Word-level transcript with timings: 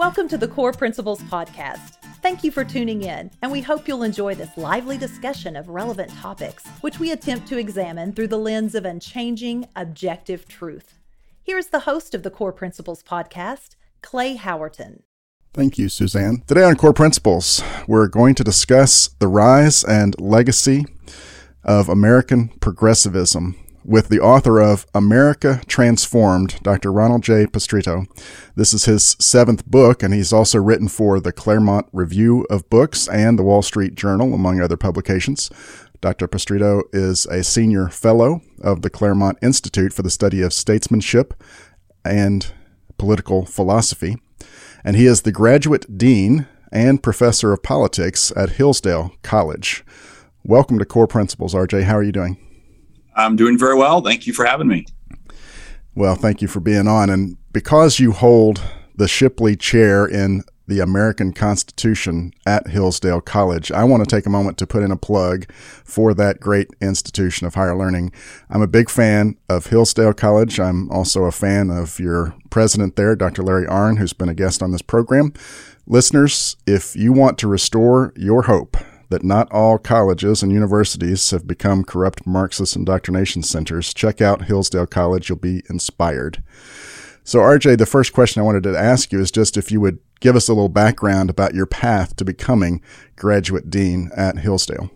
Welcome 0.00 0.28
to 0.28 0.38
the 0.38 0.48
Core 0.48 0.72
Principles 0.72 1.20
Podcast. 1.24 1.96
Thank 2.22 2.42
you 2.42 2.50
for 2.50 2.64
tuning 2.64 3.02
in, 3.02 3.30
and 3.42 3.52
we 3.52 3.60
hope 3.60 3.86
you'll 3.86 4.02
enjoy 4.02 4.34
this 4.34 4.56
lively 4.56 4.96
discussion 4.96 5.56
of 5.56 5.68
relevant 5.68 6.10
topics, 6.14 6.66
which 6.80 6.98
we 6.98 7.10
attempt 7.10 7.46
to 7.48 7.58
examine 7.58 8.14
through 8.14 8.28
the 8.28 8.38
lens 8.38 8.74
of 8.74 8.86
unchanging, 8.86 9.68
objective 9.76 10.48
truth. 10.48 10.94
Here's 11.42 11.66
the 11.66 11.80
host 11.80 12.14
of 12.14 12.22
the 12.22 12.30
Core 12.30 12.50
Principles 12.50 13.02
Podcast, 13.02 13.76
Clay 14.00 14.38
Howerton. 14.38 15.02
Thank 15.52 15.76
you, 15.76 15.90
Suzanne. 15.90 16.44
Today 16.46 16.62
on 16.62 16.76
Core 16.76 16.94
Principles, 16.94 17.62
we're 17.86 18.08
going 18.08 18.34
to 18.36 18.42
discuss 18.42 19.08
the 19.18 19.28
rise 19.28 19.84
and 19.84 20.18
legacy 20.18 20.86
of 21.62 21.90
American 21.90 22.48
progressivism 22.60 23.54
with 23.90 24.08
the 24.08 24.20
author 24.20 24.60
of 24.60 24.86
America 24.94 25.60
Transformed, 25.66 26.62
Dr. 26.62 26.92
Ronald 26.92 27.24
J. 27.24 27.44
Pestritto. 27.46 28.06
This 28.54 28.72
is 28.72 28.84
his 28.84 29.16
seventh 29.18 29.66
book, 29.66 30.00
and 30.00 30.14
he's 30.14 30.32
also 30.32 30.60
written 30.60 30.86
for 30.86 31.18
the 31.18 31.32
Claremont 31.32 31.88
Review 31.92 32.46
of 32.48 32.70
Books 32.70 33.08
and 33.08 33.36
the 33.36 33.42
Wall 33.42 33.62
Street 33.62 33.96
Journal, 33.96 34.32
among 34.32 34.60
other 34.60 34.76
publications. 34.76 35.50
Dr. 36.00 36.28
Pestritto 36.28 36.82
is 36.92 37.26
a 37.26 37.42
senior 37.42 37.88
fellow 37.88 38.42
of 38.62 38.82
the 38.82 38.90
Claremont 38.90 39.38
Institute 39.42 39.92
for 39.92 40.02
the 40.02 40.08
Study 40.08 40.40
of 40.40 40.52
Statesmanship 40.52 41.34
and 42.04 42.52
Political 42.96 43.46
Philosophy, 43.46 44.18
and 44.84 44.94
he 44.94 45.06
is 45.06 45.22
the 45.22 45.32
graduate 45.32 45.98
dean 45.98 46.46
and 46.70 47.02
professor 47.02 47.52
of 47.52 47.64
politics 47.64 48.32
at 48.36 48.50
Hillsdale 48.50 49.16
College. 49.24 49.84
Welcome 50.44 50.78
to 50.78 50.84
Core 50.84 51.08
Principles, 51.08 51.54
RJ. 51.54 51.82
How 51.82 51.96
are 51.96 52.04
you 52.04 52.12
doing? 52.12 52.49
I'm 53.14 53.36
doing 53.36 53.58
very 53.58 53.74
well. 53.74 54.00
Thank 54.00 54.26
you 54.26 54.32
for 54.32 54.44
having 54.44 54.68
me. 54.68 54.86
Well, 55.94 56.14
thank 56.14 56.40
you 56.40 56.48
for 56.48 56.60
being 56.60 56.88
on. 56.88 57.10
And 57.10 57.36
because 57.52 57.98
you 57.98 58.12
hold 58.12 58.62
the 58.94 59.08
Shipley 59.08 59.56
Chair 59.56 60.06
in 60.06 60.42
the 60.66 60.80
American 60.80 61.32
Constitution 61.32 62.32
at 62.46 62.68
Hillsdale 62.68 63.20
College, 63.20 63.72
I 63.72 63.82
want 63.82 64.08
to 64.08 64.16
take 64.16 64.24
a 64.24 64.30
moment 64.30 64.56
to 64.58 64.66
put 64.68 64.84
in 64.84 64.92
a 64.92 64.96
plug 64.96 65.50
for 65.52 66.14
that 66.14 66.38
great 66.38 66.68
institution 66.80 67.46
of 67.46 67.54
higher 67.54 67.76
learning. 67.76 68.12
I'm 68.48 68.62
a 68.62 68.68
big 68.68 68.88
fan 68.88 69.36
of 69.48 69.66
Hillsdale 69.66 70.12
College. 70.12 70.60
I'm 70.60 70.88
also 70.92 71.24
a 71.24 71.32
fan 71.32 71.70
of 71.70 71.98
your 71.98 72.34
president 72.50 72.94
there, 72.94 73.16
Dr. 73.16 73.42
Larry 73.42 73.66
Arnn, 73.66 73.98
who's 73.98 74.12
been 74.12 74.28
a 74.28 74.34
guest 74.34 74.62
on 74.62 74.70
this 74.70 74.82
program. 74.82 75.32
Listeners, 75.86 76.56
if 76.68 76.94
you 76.94 77.12
want 77.12 77.36
to 77.38 77.48
restore 77.48 78.12
your 78.14 78.42
hope 78.42 78.76
that 79.10 79.24
not 79.24 79.50
all 79.52 79.76
colleges 79.76 80.42
and 80.42 80.52
universities 80.52 81.30
have 81.30 81.46
become 81.46 81.84
corrupt 81.84 82.26
Marxist 82.26 82.76
indoctrination 82.76 83.42
centers, 83.42 83.92
check 83.92 84.20
out 84.20 84.46
Hillsdale 84.46 84.86
College. 84.86 85.28
You'll 85.28 85.38
be 85.38 85.62
inspired. 85.68 86.42
So, 87.22 87.40
RJ, 87.40 87.78
the 87.78 87.86
first 87.86 88.12
question 88.12 88.40
I 88.40 88.44
wanted 88.44 88.62
to 88.62 88.78
ask 88.78 89.12
you 89.12 89.20
is 89.20 89.30
just 89.30 89.56
if 89.56 89.70
you 89.70 89.80
would 89.80 89.98
give 90.20 90.36
us 90.36 90.48
a 90.48 90.54
little 90.54 90.68
background 90.68 91.28
about 91.28 91.54
your 91.54 91.66
path 91.66 92.16
to 92.16 92.24
becoming 92.24 92.82
graduate 93.16 93.68
dean 93.68 94.10
at 94.16 94.38
Hillsdale. 94.38 94.90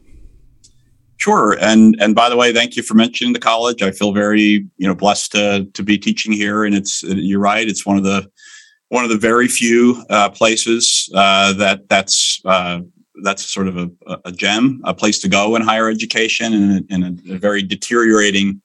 Sure, 1.16 1.56
and 1.60 1.96
and 2.00 2.14
by 2.14 2.28
the 2.28 2.36
way, 2.36 2.52
thank 2.52 2.76
you 2.76 2.82
for 2.82 2.94
mentioning 2.94 3.32
the 3.32 3.38
college. 3.38 3.82
I 3.82 3.90
feel 3.92 4.12
very 4.12 4.66
you 4.76 4.86
know 4.86 4.94
blessed 4.94 5.32
to 5.32 5.66
to 5.72 5.82
be 5.82 5.96
teaching 5.96 6.32
here, 6.32 6.64
and 6.64 6.74
it's 6.74 7.02
you're 7.02 7.40
right. 7.40 7.68
It's 7.68 7.86
one 7.86 7.96
of 7.96 8.04
the 8.04 8.28
one 8.88 9.04
of 9.04 9.10
the 9.10 9.18
very 9.18 9.48
few 9.48 10.04
uh, 10.10 10.30
places 10.30 11.08
uh, 11.14 11.52
that 11.54 11.88
that's 11.88 12.40
uh, 12.44 12.80
that's 13.22 13.50
sort 13.52 13.68
of 13.68 13.76
a, 13.76 13.90
a 14.24 14.32
gem, 14.32 14.80
a 14.84 14.94
place 14.94 15.18
to 15.20 15.28
go 15.28 15.54
in 15.56 15.62
higher 15.62 15.88
education, 15.88 16.52
and 16.52 16.90
in 16.90 17.02
a, 17.02 17.38
very 17.38 17.62
deteriorating 17.62 18.60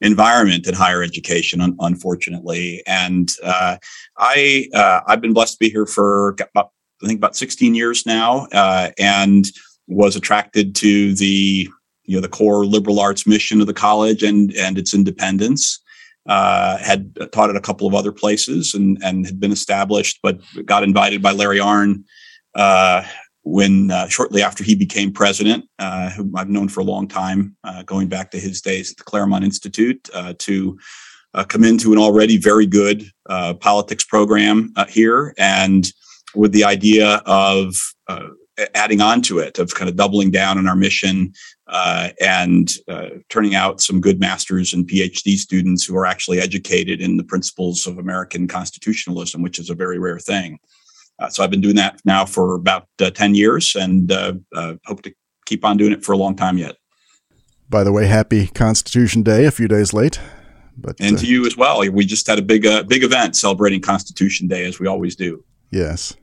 environment 0.00 0.66
in 0.66 0.74
higher 0.74 1.02
education, 1.02 1.60
un- 1.60 1.76
unfortunately. 1.80 2.82
And 2.86 3.30
uh, 3.42 3.78
I 4.18 4.68
uh, 4.74 5.00
I've 5.06 5.20
been 5.20 5.32
blessed 5.32 5.54
to 5.54 5.58
be 5.58 5.70
here 5.70 5.86
for 5.86 6.36
about, 6.40 6.70
I 7.02 7.06
think 7.06 7.18
about 7.18 7.36
16 7.36 7.74
years 7.74 8.06
now, 8.06 8.46
uh, 8.52 8.90
and 8.98 9.46
was 9.86 10.16
attracted 10.16 10.74
to 10.76 11.14
the 11.14 11.68
you 12.04 12.14
know 12.14 12.20
the 12.20 12.28
core 12.28 12.64
liberal 12.64 13.00
arts 13.00 13.26
mission 13.26 13.60
of 13.60 13.66
the 13.66 13.74
college 13.74 14.22
and 14.22 14.52
and 14.54 14.78
its 14.78 14.94
independence. 14.94 15.80
Uh, 16.26 16.76
had 16.76 17.16
taught 17.32 17.48
at 17.48 17.56
a 17.56 17.60
couple 17.60 17.86
of 17.86 17.94
other 17.94 18.12
places 18.12 18.74
and 18.74 18.98
and 19.02 19.24
had 19.24 19.40
been 19.40 19.52
established, 19.52 20.18
but 20.22 20.38
got 20.66 20.82
invited 20.82 21.22
by 21.22 21.32
Larry 21.32 21.58
Arnn 21.58 22.04
uh, 22.54 23.02
when 23.48 23.90
uh, 23.90 24.06
shortly 24.08 24.42
after 24.42 24.62
he 24.62 24.74
became 24.74 25.10
president, 25.10 25.64
uh, 25.78 26.10
whom 26.10 26.36
I've 26.36 26.50
known 26.50 26.68
for 26.68 26.80
a 26.80 26.84
long 26.84 27.08
time, 27.08 27.56
uh, 27.64 27.82
going 27.82 28.08
back 28.08 28.30
to 28.32 28.38
his 28.38 28.60
days 28.60 28.90
at 28.90 28.98
the 28.98 29.04
Claremont 29.04 29.44
Institute, 29.44 30.08
uh, 30.12 30.34
to 30.40 30.78
uh, 31.32 31.44
come 31.44 31.64
into 31.64 31.92
an 31.92 31.98
already 31.98 32.36
very 32.36 32.66
good 32.66 33.04
uh, 33.28 33.54
politics 33.54 34.04
program 34.04 34.72
here, 34.88 35.34
and 35.38 35.90
with 36.34 36.52
the 36.52 36.64
idea 36.64 37.22
of 37.24 37.74
adding 38.74 39.00
on 39.00 39.22
to 39.22 39.38
it, 39.38 39.58
of 39.58 39.74
kind 39.74 39.88
of 39.88 39.96
doubling 39.96 40.30
down 40.30 40.58
on 40.58 40.68
our 40.68 40.76
mission 40.76 41.32
and 42.20 42.72
turning 43.28 43.54
out 43.54 43.80
some 43.80 44.00
good 44.00 44.20
masters 44.20 44.74
and 44.74 44.86
PhD 44.86 45.36
students 45.36 45.84
who 45.84 45.96
are 45.96 46.06
actually 46.06 46.38
educated 46.38 47.00
in 47.00 47.16
the 47.16 47.24
principles 47.24 47.86
of 47.86 47.98
American 47.98 48.46
constitutionalism, 48.46 49.40
which 49.42 49.58
is 49.58 49.70
a 49.70 49.74
very 49.74 49.98
rare 49.98 50.18
thing. 50.18 50.58
Uh, 51.18 51.28
so 51.28 51.42
I've 51.42 51.50
been 51.50 51.60
doing 51.60 51.76
that 51.76 52.00
now 52.04 52.24
for 52.24 52.54
about 52.54 52.86
uh, 53.00 53.10
10 53.10 53.34
years 53.34 53.74
and 53.74 54.10
uh, 54.12 54.34
uh, 54.54 54.74
hope 54.86 55.02
to 55.02 55.12
keep 55.46 55.64
on 55.64 55.76
doing 55.76 55.92
it 55.92 56.04
for 56.04 56.12
a 56.12 56.16
long 56.16 56.36
time 56.36 56.58
yet. 56.58 56.76
By 57.68 57.84
the 57.84 57.92
way, 57.92 58.06
happy 58.06 58.46
Constitution 58.46 59.22
Day, 59.22 59.44
a 59.44 59.50
few 59.50 59.68
days 59.68 59.92
late. 59.92 60.20
But, 60.76 60.96
and 61.00 61.18
to 61.18 61.26
you 61.26 61.44
as 61.44 61.56
well. 61.56 61.80
We 61.90 62.06
just 62.06 62.26
had 62.26 62.38
a 62.38 62.42
big, 62.42 62.62
big 62.88 63.02
event 63.02 63.36
celebrating 63.36 63.80
Constitution 63.80 64.46
Day, 64.46 64.64
as 64.64 64.78
we 64.78 64.86
always 64.86 65.16
do. 65.16 65.44
Yes. 65.70 66.14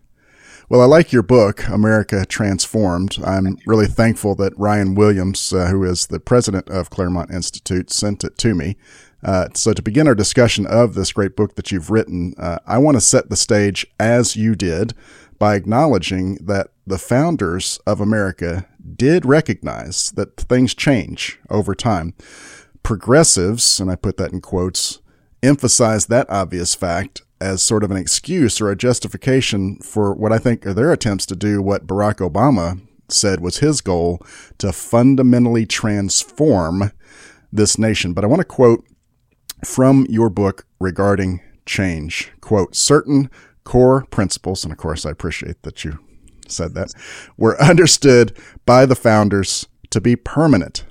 Well, 0.68 0.82
I 0.82 0.86
like 0.86 1.12
your 1.12 1.22
book, 1.22 1.68
America 1.68 2.26
Transformed. 2.26 3.20
I'm 3.24 3.60
really 3.68 3.86
thankful 3.86 4.34
that 4.36 4.58
Ryan 4.58 4.96
Williams, 4.96 5.54
uh, 5.54 5.68
who 5.68 5.84
is 5.84 6.08
the 6.08 6.20
president 6.20 6.70
of 6.70 6.90
Claremont 6.90 7.32
Institute, 7.32 7.92
sent 7.92 8.24
it 8.24 8.40
to 8.40 8.56
me. 8.56 8.76
Uh, 9.26 9.48
so, 9.56 9.74
to 9.74 9.82
begin 9.82 10.08
our 10.08 10.14
discussion 10.14 10.68
of 10.68 10.94
this 10.94 11.12
great 11.12 11.36
book 11.36 11.56
that 11.56 11.72
you've 11.72 11.90
written, 11.90 12.36
uh, 12.38 12.60
I 12.68 12.78
want 12.78 12.96
to 12.96 13.02
set 13.02 13.30
the 13.30 13.36
stage 13.36 13.86
as 14.00 14.36
you 14.36 14.56
did 14.56 14.94
by 15.40 15.56
acknowledging 15.56 16.36
that 16.36 16.68
the 16.86 17.00
founders 17.00 17.80
of 17.88 18.00
America 18.00 18.68
did 18.96 19.26
recognize 19.26 20.12
that 20.12 20.38
things 20.38 20.76
change 20.76 21.40
over 21.50 21.74
time. 21.74 22.14
Progressives, 22.84 23.80
and 23.80 23.90
I 23.90 23.96
put 23.96 24.18
that 24.18 24.32
in 24.32 24.42
quotes, 24.42 25.00
emphasize 25.42 26.06
that 26.06 26.30
obvious 26.30 26.76
fact 26.76 27.24
as 27.42 27.64
sort 27.64 27.84
of 27.84 27.90
an 27.90 27.98
excuse 27.98 28.62
or 28.62 28.70
a 28.70 28.78
justification 28.78 29.78
for 29.80 30.14
what 30.14 30.32
I 30.32 30.38
think 30.38 30.68
are 30.68 30.74
their 30.74 30.92
attempts 30.92 31.26
to 31.28 31.36
do 31.36 31.64
what 31.64 31.88
Barack 31.88 32.18
Obama 32.18 32.80
said 33.10 33.40
was 33.40 33.58
his 33.58 33.82
goal 33.82 34.20
to 34.60 34.72
fundamentally 34.72 35.66
transform 35.66 36.92
this 37.52 37.80
nation. 37.80 38.14
But 38.14 38.24
I 38.24 38.28
want 38.28 38.42
to 38.42 38.46
quote 38.46 38.86
from 39.66 40.06
your 40.10 40.30
book 40.30 40.66
regarding 40.80 41.42
change. 41.66 42.32
Quote, 42.42 42.76
certain 42.76 43.30
core 43.64 44.06
principles, 44.12 44.64
and 44.64 44.72
of 44.72 44.78
course, 44.78 45.06
I 45.06 45.12
appreciate 45.12 45.64
that 45.64 45.84
you 45.84 46.00
said 46.48 46.76
that, 46.76 46.94
were 47.38 47.60
understood 47.62 48.38
by 48.66 48.86
the 48.86 48.96
founders 48.96 49.68
to 49.90 50.00
be 50.00 50.16
permanent, 50.16 50.86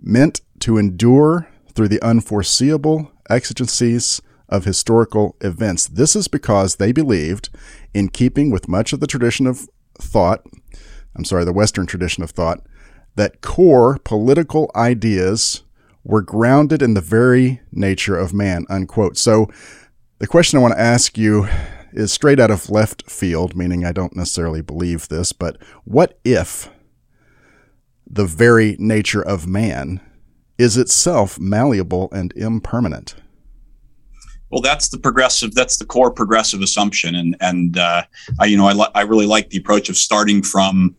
meant 0.00 0.40
to 0.60 0.78
endure 0.78 1.48
through 1.74 1.88
the 1.88 2.02
unforeseeable 2.02 3.12
exigencies 3.28 4.22
of 4.48 4.64
historical 4.64 5.36
events. 5.40 5.86
This 5.86 6.16
is 6.16 6.28
because 6.28 6.76
they 6.76 6.92
believed, 6.92 7.50
in 7.92 8.08
keeping 8.08 8.50
with 8.50 8.68
much 8.68 8.92
of 8.92 9.00
the 9.00 9.06
tradition 9.06 9.46
of 9.46 9.68
thought, 9.98 10.46
I'm 11.16 11.24
sorry, 11.24 11.44
the 11.44 11.52
Western 11.52 11.86
tradition 11.86 12.22
of 12.22 12.30
thought, 12.30 12.60
that 13.16 13.40
core 13.42 13.98
political 14.04 14.70
ideas 14.74 15.63
were 16.04 16.22
grounded 16.22 16.82
in 16.82 16.94
the 16.94 17.00
very 17.00 17.60
nature 17.72 18.16
of 18.16 18.34
man, 18.34 18.66
unquote. 18.68 19.16
So 19.16 19.48
the 20.18 20.26
question 20.26 20.58
I 20.58 20.62
want 20.62 20.74
to 20.74 20.80
ask 20.80 21.18
you 21.18 21.48
is 21.92 22.12
straight 22.12 22.38
out 22.38 22.50
of 22.50 22.70
left 22.70 23.10
field, 23.10 23.56
meaning 23.56 23.84
I 23.84 23.92
don't 23.92 24.16
necessarily 24.16 24.60
believe 24.60 25.08
this, 25.08 25.32
but 25.32 25.56
what 25.84 26.18
if 26.24 26.70
the 28.06 28.26
very 28.26 28.76
nature 28.78 29.22
of 29.22 29.46
man 29.46 30.00
is 30.58 30.76
itself 30.76 31.38
malleable 31.38 32.08
and 32.12 32.32
impermanent? 32.36 33.16
Well, 34.50 34.60
that's 34.60 34.88
the 34.88 34.98
progressive. 34.98 35.54
That's 35.54 35.78
the 35.78 35.86
core 35.86 36.12
progressive 36.12 36.60
assumption, 36.60 37.16
and 37.16 37.34
and 37.40 37.76
uh, 37.76 38.04
I, 38.38 38.44
you 38.44 38.56
know, 38.56 38.68
I 38.68 38.72
li- 38.72 38.90
I 38.94 39.00
really 39.00 39.26
like 39.26 39.50
the 39.50 39.58
approach 39.58 39.88
of 39.88 39.96
starting 39.96 40.42
from 40.42 40.94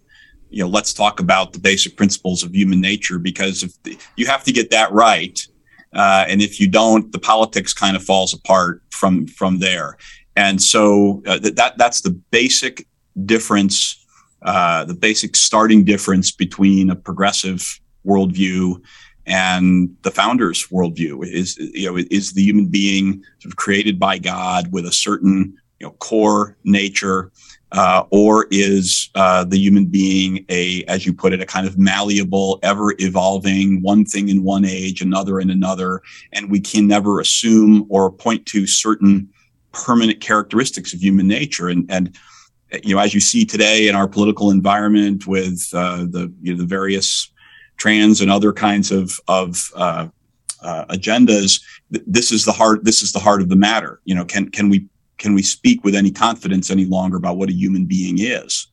you 0.55 0.63
know, 0.63 0.69
let's 0.69 0.93
talk 0.93 1.19
about 1.19 1.51
the 1.51 1.59
basic 1.59 1.97
principles 1.97 2.41
of 2.41 2.55
human 2.55 2.79
nature 2.79 3.19
because 3.19 3.61
if 3.61 3.83
the, 3.83 3.97
you 4.15 4.25
have 4.25 4.45
to 4.45 4.53
get 4.53 4.71
that 4.71 4.89
right, 4.93 5.45
uh, 5.91 6.23
and 6.29 6.41
if 6.41 6.61
you 6.61 6.67
don't, 6.69 7.11
the 7.11 7.19
politics 7.19 7.73
kind 7.73 7.97
of 7.97 8.01
falls 8.01 8.33
apart 8.33 8.81
from 8.89 9.27
from 9.27 9.59
there. 9.59 9.97
And 10.37 10.61
so 10.61 11.21
uh, 11.27 11.39
that 11.39 11.73
that's 11.77 11.99
the 11.99 12.11
basic 12.31 12.87
difference, 13.25 14.05
uh, 14.43 14.85
the 14.85 14.93
basic 14.93 15.35
starting 15.35 15.83
difference 15.83 16.31
between 16.31 16.89
a 16.89 16.95
progressive 16.95 17.81
worldview 18.05 18.81
and 19.25 19.93
the 20.03 20.11
founder's 20.11 20.67
worldview 20.67 21.27
is 21.27 21.57
you 21.57 21.91
know 21.91 21.97
is 22.09 22.31
the 22.31 22.43
human 22.43 22.67
being 22.67 23.21
sort 23.39 23.51
of 23.51 23.57
created 23.57 23.99
by 23.99 24.17
God 24.17 24.71
with 24.71 24.85
a 24.85 24.91
certain 24.93 25.57
you 25.81 25.87
know 25.87 25.91
core 25.99 26.55
nature 26.63 27.33
uh, 27.75 28.06
or 28.10 28.48
is 28.51 29.10
uh, 29.16 29.44
the 29.44 29.57
human 29.57 29.86
being 29.86 30.45
a, 30.50 30.83
as 30.86 31.06
you 31.06 31.13
put 31.13 31.33
it, 31.33 31.42
a 31.42 31.45
kind 31.45 31.68
of 31.68 31.77
malleable, 31.77 32.57
ever 32.63 32.95
evolving, 33.00 33.81
one 33.81 34.06
thing 34.06 34.30
in 34.30 34.44
one 34.44 34.63
age, 34.63 35.01
another 35.01 35.42
in 35.42 35.50
another, 35.50 36.01
and 36.31 36.50
we 36.50 36.60
can 36.60 36.88
never 36.88 37.19
assume 37.19 37.86
or 37.89 38.10
point 38.10 38.45
to 38.45 38.66
certain 38.66 39.30
permanent 39.74 40.22
characteristics 40.22 40.94
of 40.94 41.04
human 41.04 41.27
nature. 41.27 41.68
And 41.68 41.86
and 41.92 42.18
you 42.81 42.95
know, 42.95 43.01
as 43.01 43.13
you 43.13 43.19
see 43.19 43.45
today 43.45 43.89
in 43.89 43.95
our 43.95 44.07
political 44.07 44.51
environment 44.51 45.27
with 45.27 45.69
uh, 45.74 46.06
the 46.10 46.33
you 46.42 46.54
know 46.54 46.60
the 46.60 46.66
various 46.66 47.30
trans 47.75 48.22
and 48.22 48.31
other 48.31 48.54
kinds 48.54 48.89
of 48.89 49.19
of 49.27 49.69
uh, 49.75 50.07
uh, 50.62 50.86
agendas, 50.86 51.62
th- 51.92 52.06
this 52.07 52.31
is 52.31 52.45
the 52.45 52.54
heart. 52.54 52.86
This 52.86 53.01
is 53.01 53.12
the 53.12 53.19
heart 53.19 53.42
of 53.42 53.50
the 53.50 53.57
matter. 53.57 54.00
You 54.06 54.16
know, 54.16 54.24
can 54.24 54.50
can 54.50 54.69
we 54.69 54.88
can 55.25 55.33
we 55.33 55.42
speak 55.42 55.83
with 55.83 55.95
any 55.95 56.12
confidence 56.12 56.69
any 56.69 56.86
longer 56.86 57.18
about 57.18 57.38
what 57.38 57.50
a 57.50 57.54
human 57.54 57.86
being 57.86 58.19
is? 58.19 58.68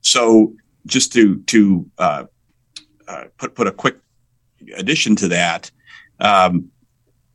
So 0.00 0.54
just 0.86 1.12
to 1.12 1.40
to 1.42 1.90
uh, 1.98 2.24
uh, 3.06 3.24
put 3.36 3.54
put 3.54 3.66
a 3.66 3.72
quick 3.72 3.98
addition 4.76 5.14
to 5.16 5.28
that, 5.28 5.70
um, 6.18 6.70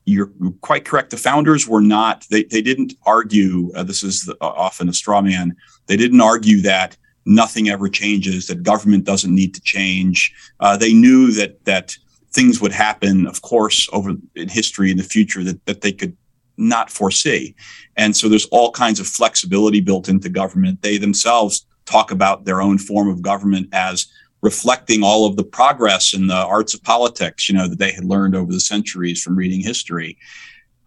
you're 0.06 0.32
quite 0.62 0.84
correct. 0.84 1.12
The 1.12 1.18
founders 1.18 1.68
were 1.68 1.80
not 1.80 2.26
they 2.32 2.46
they 2.46 2.64
didn't 2.64 2.94
argue. 3.06 3.72
Uh, 3.76 3.84
this 3.84 4.02
is 4.02 4.26
the, 4.26 4.34
uh, 4.42 4.48
often 4.48 4.90
a 4.90 4.94
straw 4.94 5.22
man. 5.22 5.56
They 5.86 5.96
didn't 5.96 6.22
argue 6.22 6.62
that 6.62 6.98
nothing 7.28 7.70
ever 7.70 7.88
changes, 7.88 8.48
that 8.48 8.64
government 8.64 9.04
doesn't 9.04 9.34
need 9.34 9.54
to 9.54 9.62
change. 9.62 10.34
Uh, 10.60 10.76
they 10.76 10.92
knew 10.92 11.32
that 11.34 11.64
that 11.66 11.96
things 12.32 12.60
would 12.62 12.72
happen, 12.72 13.28
of 13.28 13.44
course, 13.44 13.88
over 13.94 14.16
in 14.34 14.50
history 14.50 14.90
in 14.90 14.98
the 14.98 15.04
future 15.04 15.44
that 15.44 15.64
that 15.68 15.82
they 15.82 15.92
could 15.92 16.18
not 16.58 16.90
foresee. 16.90 17.56
And 17.98 18.16
so 18.16 18.30
there's 18.30 18.46
all 18.48 18.72
kinds 18.72 19.00
of 19.00 19.08
flexibility 19.08 19.82
built 19.82 20.10
into 20.10 20.30
government. 20.30 20.82
They 20.82 20.98
themselves 20.98 21.66
talk 21.86 22.12
about 22.12 22.46
their 22.46 22.62
own 22.62 22.78
form 22.78 23.10
of 23.10 23.22
government 23.22 23.70
as 23.72 24.08
reflecting 24.42 25.04
all 25.04 25.26
of 25.26 25.38
the 25.38 25.44
progress 25.44 26.14
in 26.14 26.28
the 26.28 26.36
arts 26.36 26.74
of 26.74 26.84
politics, 26.84 27.50
you 27.50 27.56
know, 27.56 27.68
that 27.68 27.80
they 27.80 27.92
had 27.92 28.06
learned 28.06 28.36
over 28.36 28.52
the 28.52 28.60
centuries 28.60 29.22
from 29.22 29.36
reading 29.36 29.62
history. 29.62 30.18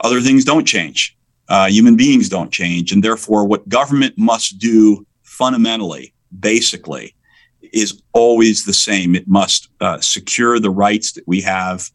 Other 0.00 0.20
things 0.20 0.44
don't 0.44 0.67
change. 0.67 1.17
Uh, 1.49 1.67
human 1.67 1.97
beings 1.97 2.29
don't 2.29 2.53
change. 2.53 2.93
And 2.93 3.03
therefore, 3.03 3.44
what 3.47 3.69
government 3.69 4.15
must 4.17 4.59
do 4.59 5.06
fundamentally, 5.23 6.12
basically, 6.38 7.15
is 7.73 8.03
always 8.12 8.65
the 8.65 8.73
same. 8.73 9.15
It 9.15 9.26
must 9.26 9.69
uh, 9.81 10.00
secure 10.00 10.61
the 10.61 10.70
rights 10.70 11.12
that 11.12 11.26
we 11.26 11.41
have 11.41 11.91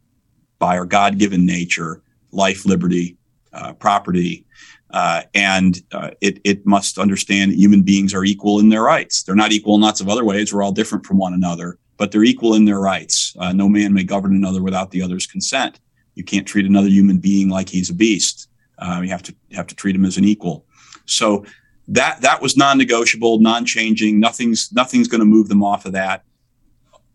by 0.59 0.77
our 0.77 0.85
God 0.85 1.17
given 1.17 1.45
nature 1.45 2.01
life, 2.31 2.65
liberty, 2.65 3.15
uh, 3.53 3.73
property. 3.73 4.45
Uh, 4.91 5.23
and 5.33 5.81
uh, 5.91 6.11
it, 6.21 6.39
it 6.43 6.65
must 6.65 6.99
understand 6.99 7.51
that 7.51 7.57
human 7.57 7.81
beings 7.81 8.13
are 8.13 8.23
equal 8.23 8.59
in 8.59 8.69
their 8.69 8.83
rights. 8.83 9.23
They're 9.23 9.35
not 9.35 9.51
equal 9.51 9.75
in 9.75 9.81
lots 9.81 10.01
of 10.01 10.09
other 10.09 10.23
ways. 10.23 10.53
We're 10.53 10.61
all 10.61 10.71
different 10.71 11.05
from 11.05 11.17
one 11.17 11.33
another, 11.33 11.79
but 11.97 12.11
they're 12.11 12.23
equal 12.23 12.53
in 12.53 12.65
their 12.65 12.79
rights. 12.79 13.35
Uh, 13.39 13.53
no 13.53 13.67
man 13.67 13.93
may 13.93 14.03
govern 14.03 14.35
another 14.35 14.61
without 14.61 14.91
the 14.91 15.01
other's 15.01 15.25
consent. 15.25 15.79
You 16.13 16.23
can't 16.23 16.47
treat 16.47 16.67
another 16.67 16.89
human 16.89 17.17
being 17.17 17.49
like 17.49 17.69
he's 17.69 17.89
a 17.89 17.93
beast. 17.93 18.49
Uh, 18.77 19.01
you 19.03 19.09
have 19.09 19.23
to 19.23 19.35
have 19.53 19.67
to 19.67 19.75
treat 19.75 19.95
him 19.95 20.05
as 20.05 20.17
an 20.17 20.25
equal. 20.25 20.65
So 21.05 21.45
that 21.87 22.21
that 22.21 22.41
was 22.41 22.55
non-negotiable, 22.55 23.39
non-changing. 23.39 24.19
Nothing's 24.19 24.71
nothing's 24.71 25.07
going 25.07 25.19
to 25.19 25.25
move 25.25 25.49
them 25.49 25.63
off 25.63 25.85
of 25.85 25.93
that. 25.93 26.23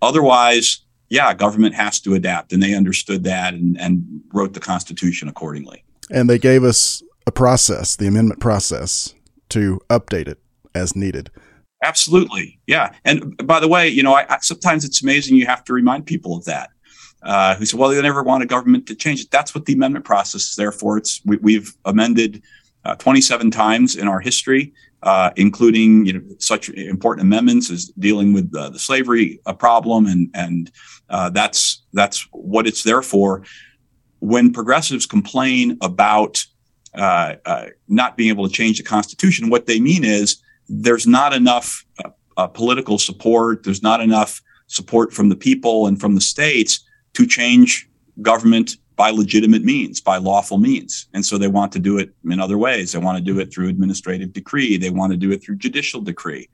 Otherwise, 0.02 0.84
yeah, 1.08 1.32
government 1.34 1.75
has 1.75 2.00
to 2.00 2.14
adapt, 2.14 2.52
and 2.52 2.62
they 2.62 2.75
understood 2.75 3.25
that 3.25 3.55
and, 3.55 3.81
and 3.81 4.23
wrote 4.32 4.52
the 4.52 4.61
Constitution 4.61 5.29
accordingly. 5.29 5.84
And 6.10 6.28
they 6.28 6.38
gave 6.38 6.64
us 6.64 7.02
a 7.26 7.32
process, 7.32 7.96
the 7.96 8.06
amendment 8.06 8.40
process, 8.40 9.14
to 9.50 9.81
update 9.90 10.28
it 10.28 10.38
as 10.75 10.96
needed. 10.96 11.31
Absolutely. 11.84 12.58
Yeah. 12.66 12.93
And 13.05 13.37
by 13.46 13.60
the 13.60 13.69
way, 13.69 13.88
you 13.88 14.02
know, 14.02 14.14
I, 14.14 14.26
I, 14.28 14.38
sometimes 14.40 14.84
it's 14.84 15.02
amazing 15.02 15.37
you 15.37 15.46
have 15.46 15.64
to 15.64 15.72
remind 15.72 16.06
people 16.06 16.37
of 16.37 16.44
that. 16.46 16.70
Uh, 17.20 17.56
who 17.56 17.64
said, 17.64 17.78
well, 17.78 17.90
they 17.90 18.00
never 18.00 18.22
want 18.22 18.44
a 18.44 18.46
government 18.46 18.87
to 18.87 18.94
change 18.94 19.20
it. 19.20 19.31
That's 19.32 19.52
what 19.52 19.64
the 19.66 19.72
amendment 19.72 20.05
process 20.05 20.50
is 20.50 20.55
there 20.55 20.70
for. 20.70 20.96
It's, 20.96 21.20
we, 21.25 21.55
have 21.55 21.66
amended 21.84 22.44
uh, 22.84 22.94
27 22.94 23.50
times 23.50 23.96
in 23.96 24.06
our 24.06 24.20
history, 24.20 24.72
uh, 25.02 25.31
including 25.34 26.06
you 26.06 26.12
know 26.12 26.22
such 26.38 26.69
important 26.70 27.26
amendments 27.26 27.70
as 27.72 27.87
dealing 27.99 28.32
with 28.32 28.52
the 28.52 28.78
slavery 28.78 29.40
uh, 29.46 29.52
problem, 29.52 30.06
and 30.06 30.31
and 30.34 30.70
uh, 31.10 31.28
that's 31.31 31.82
that's 31.93 32.28
what 32.31 32.69
it's 32.69 32.84
there 32.84 33.02
for 33.02 33.43
when 34.20 34.53
progressives 34.53 35.06
complain 35.06 35.79
about 35.82 36.44
uh, 36.94 37.35
uh, 37.44 37.67
not 37.88 38.17
being 38.17 38.31
able 38.31 38.47
to 38.47 38.53
change 38.53 38.79
the 38.79 38.85
Constitution, 38.85 39.50
what 39.50 39.67
they 39.67 39.81
mean 39.81 40.05
is 40.05 40.43
there's 40.69 41.06
not 41.06 41.32
enough 41.32 41.85
uh, 42.05 42.11
uh, 42.37 42.47
political 42.47 42.99
support, 42.99 43.62
there's 43.65 43.82
not 43.82 44.00
enough 44.00 44.43
support 44.67 45.12
from 45.12 45.29
the 45.29 45.37
people 45.37 45.87
and 45.87 46.00
from 46.00 46.15
the 46.15 46.20
states 46.20 46.81
to 47.15 47.26
change 47.26 47.88
government 48.23 48.76
by 48.99 49.11
legitimate 49.11 49.62
means, 49.62 50.00
by 50.00 50.17
lawful 50.17 50.59
means. 50.59 51.06
And 51.15 51.25
so 51.25 51.38
they 51.38 51.47
want 51.47 51.70
to 51.73 51.79
do 51.79 51.99
it 51.99 52.12
in 52.25 52.41
other 52.41 52.59
ways. 52.59 52.93
They 52.93 52.99
want 52.99 53.17
to 53.17 53.25
do 53.25 53.38
it 53.38 53.53
through 53.55 53.69
administrative 53.69 54.32
decree. 54.32 54.76
They 54.76 54.91
want 54.91 55.12
to 55.12 55.17
do 55.17 55.31
it 55.31 55.43
through 55.43 55.56
judicial 55.56 56.00
decree 56.00 56.49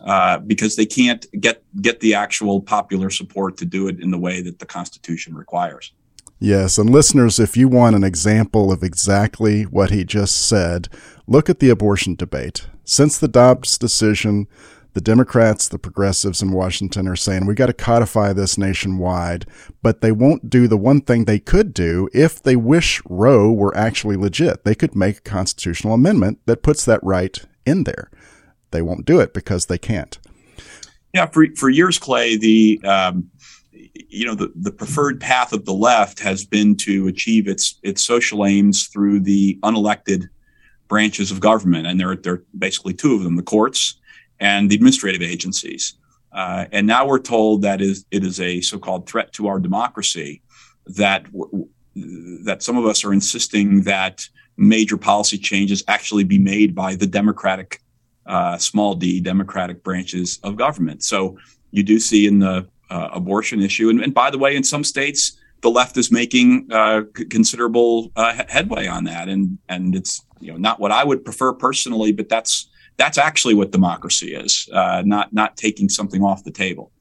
uh, 0.00 0.38
because 0.38 0.76
they 0.76 0.86
can't 0.86 1.26
get 1.40 1.62
get 1.82 2.00
the 2.00 2.14
actual 2.14 2.62
popular 2.62 3.10
support 3.10 3.58
to 3.58 3.66
do 3.66 3.86
it 3.86 4.00
in 4.00 4.10
the 4.10 4.18
way 4.18 4.40
that 4.40 4.58
the 4.58 4.66
Constitution 4.66 5.34
requires. 5.34 5.92
Yes, 6.42 6.78
and 6.78 6.88
listeners, 6.88 7.38
if 7.38 7.54
you 7.54 7.68
want 7.68 7.94
an 7.94 8.02
example 8.02 8.72
of 8.72 8.82
exactly 8.82 9.64
what 9.64 9.90
he 9.90 10.04
just 10.04 10.48
said, 10.48 10.88
look 11.26 11.50
at 11.50 11.58
the 11.58 11.68
abortion 11.68 12.14
debate. 12.14 12.66
Since 12.82 13.18
the 13.18 13.28
Dobbs 13.28 13.76
decision, 13.76 14.48
the 14.94 15.02
Democrats, 15.02 15.68
the 15.68 15.78
progressives 15.78 16.40
in 16.40 16.52
Washington 16.52 17.06
are 17.06 17.14
saying 17.14 17.44
we 17.44 17.54
got 17.54 17.66
to 17.66 17.74
codify 17.74 18.32
this 18.32 18.56
nationwide, 18.56 19.44
but 19.82 20.00
they 20.00 20.12
won't 20.12 20.48
do 20.48 20.66
the 20.66 20.78
one 20.78 21.02
thing 21.02 21.26
they 21.26 21.38
could 21.38 21.74
do 21.74 22.08
if 22.14 22.42
they 22.42 22.56
wish 22.56 23.02
Roe 23.04 23.52
were 23.52 23.76
actually 23.76 24.16
legit. 24.16 24.64
They 24.64 24.74
could 24.74 24.96
make 24.96 25.18
a 25.18 25.22
constitutional 25.22 25.92
amendment 25.92 26.40
that 26.46 26.62
puts 26.62 26.86
that 26.86 27.04
right 27.04 27.38
in 27.66 27.84
there. 27.84 28.10
They 28.70 28.80
won't 28.80 29.04
do 29.04 29.20
it 29.20 29.34
because 29.34 29.66
they 29.66 29.78
can't. 29.78 30.18
Yeah, 31.12 31.26
for 31.26 31.44
for 31.56 31.68
years, 31.68 31.98
Clay, 31.98 32.36
the 32.38 32.80
um, 32.84 33.30
you 33.94 34.26
know 34.26 34.34
the, 34.34 34.52
the 34.54 34.72
preferred 34.72 35.20
path 35.20 35.52
of 35.52 35.64
the 35.64 35.72
left 35.72 36.20
has 36.20 36.44
been 36.44 36.76
to 36.76 37.06
achieve 37.08 37.48
its 37.48 37.78
its 37.82 38.02
social 38.02 38.46
aims 38.46 38.88
through 38.88 39.20
the 39.20 39.58
unelected 39.62 40.28
branches 40.90 41.30
of 41.30 41.40
government. 41.40 41.86
And 41.86 41.98
there, 41.98 42.16
there 42.16 42.34
are 42.34 42.44
basically 42.58 42.92
two 42.92 43.14
of 43.14 43.22
them 43.22 43.36
the 43.36 43.42
courts 43.42 43.98
and 44.40 44.68
the 44.68 44.74
administrative 44.74 45.22
agencies. 45.22 45.94
Uh, 46.32 46.66
and 46.72 46.86
now 46.86 47.06
we're 47.06 47.20
told 47.20 47.62
that 47.62 47.80
is 47.80 48.04
it 48.10 48.24
is 48.24 48.40
a 48.40 48.60
so-called 48.60 49.08
threat 49.08 49.32
to 49.32 49.48
our 49.48 49.58
democracy 49.58 50.42
that 50.86 51.26
that 52.44 52.62
some 52.62 52.76
of 52.76 52.86
us 52.86 53.04
are 53.04 53.12
insisting 53.12 53.82
that 53.82 54.28
major 54.56 54.96
policy 54.96 55.38
changes 55.38 55.82
actually 55.88 56.24
be 56.24 56.38
made 56.38 56.74
by 56.74 56.94
the 56.94 57.06
democratic 57.06 57.80
uh, 58.26 58.56
small 58.58 58.94
d 58.94 59.20
democratic 59.20 59.82
branches 59.82 60.38
of 60.44 60.56
government. 60.56 61.02
So 61.02 61.36
you 61.72 61.82
do 61.82 61.98
see 61.98 62.26
in 62.26 62.38
the 62.38 62.68
uh, 62.90 63.08
abortion 63.12 63.62
issue. 63.62 63.88
And, 63.88 64.00
and, 64.00 64.12
by 64.12 64.30
the 64.30 64.38
way, 64.38 64.56
in 64.56 64.64
some 64.64 64.84
states, 64.84 65.38
the 65.62 65.70
left 65.70 65.96
is 65.96 66.10
making 66.10 66.68
uh, 66.72 67.02
c- 67.16 67.26
considerable 67.26 68.12
uh, 68.16 68.42
headway 68.48 68.86
on 68.86 69.04
that, 69.04 69.28
and 69.28 69.58
and 69.68 69.94
it's 69.94 70.24
you 70.40 70.50
know 70.50 70.58
not 70.58 70.80
what 70.80 70.92
I 70.92 71.04
would 71.04 71.24
prefer 71.24 71.52
personally, 71.52 72.12
but 72.12 72.28
that's 72.28 72.68
that's 72.96 73.18
actually 73.18 73.54
what 73.54 73.70
democracy 73.70 74.34
is, 74.34 74.68
uh, 74.72 75.02
not 75.04 75.32
not 75.32 75.56
taking 75.56 75.88
something 75.88 76.22
off 76.22 76.44
the 76.44 76.50
table. 76.50 76.92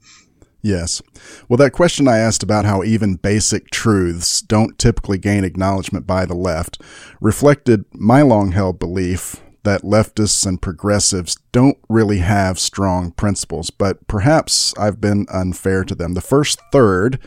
Yes. 0.62 1.02
Well, 1.48 1.58
that 1.58 1.72
question 1.72 2.08
I 2.08 2.18
asked 2.18 2.44
about 2.44 2.66
how 2.66 2.84
even 2.84 3.16
basic 3.16 3.70
truths 3.70 4.42
don't 4.42 4.78
typically 4.78 5.18
gain 5.18 5.46
acknowledgement 5.46 6.06
by 6.06 6.26
the 6.26 6.36
left 6.36 6.82
reflected 7.22 7.86
my 7.94 8.22
long 8.24 8.52
held 8.52 8.78
belief 8.78 9.42
that 9.64 9.82
leftists 9.82 10.46
and 10.46 10.62
progressives 10.62 11.38
don't 11.52 11.78
really 11.90 12.20
have 12.20 12.60
strong 12.60 13.12
principles, 13.12 13.70
but 13.70 14.08
perhaps 14.08 14.74
I've 14.78 15.02
been 15.02 15.26
unfair 15.32 15.84
to 15.84 15.96
them. 15.96 16.14
The 16.14 16.22
first 16.22 16.60
third 16.72 17.20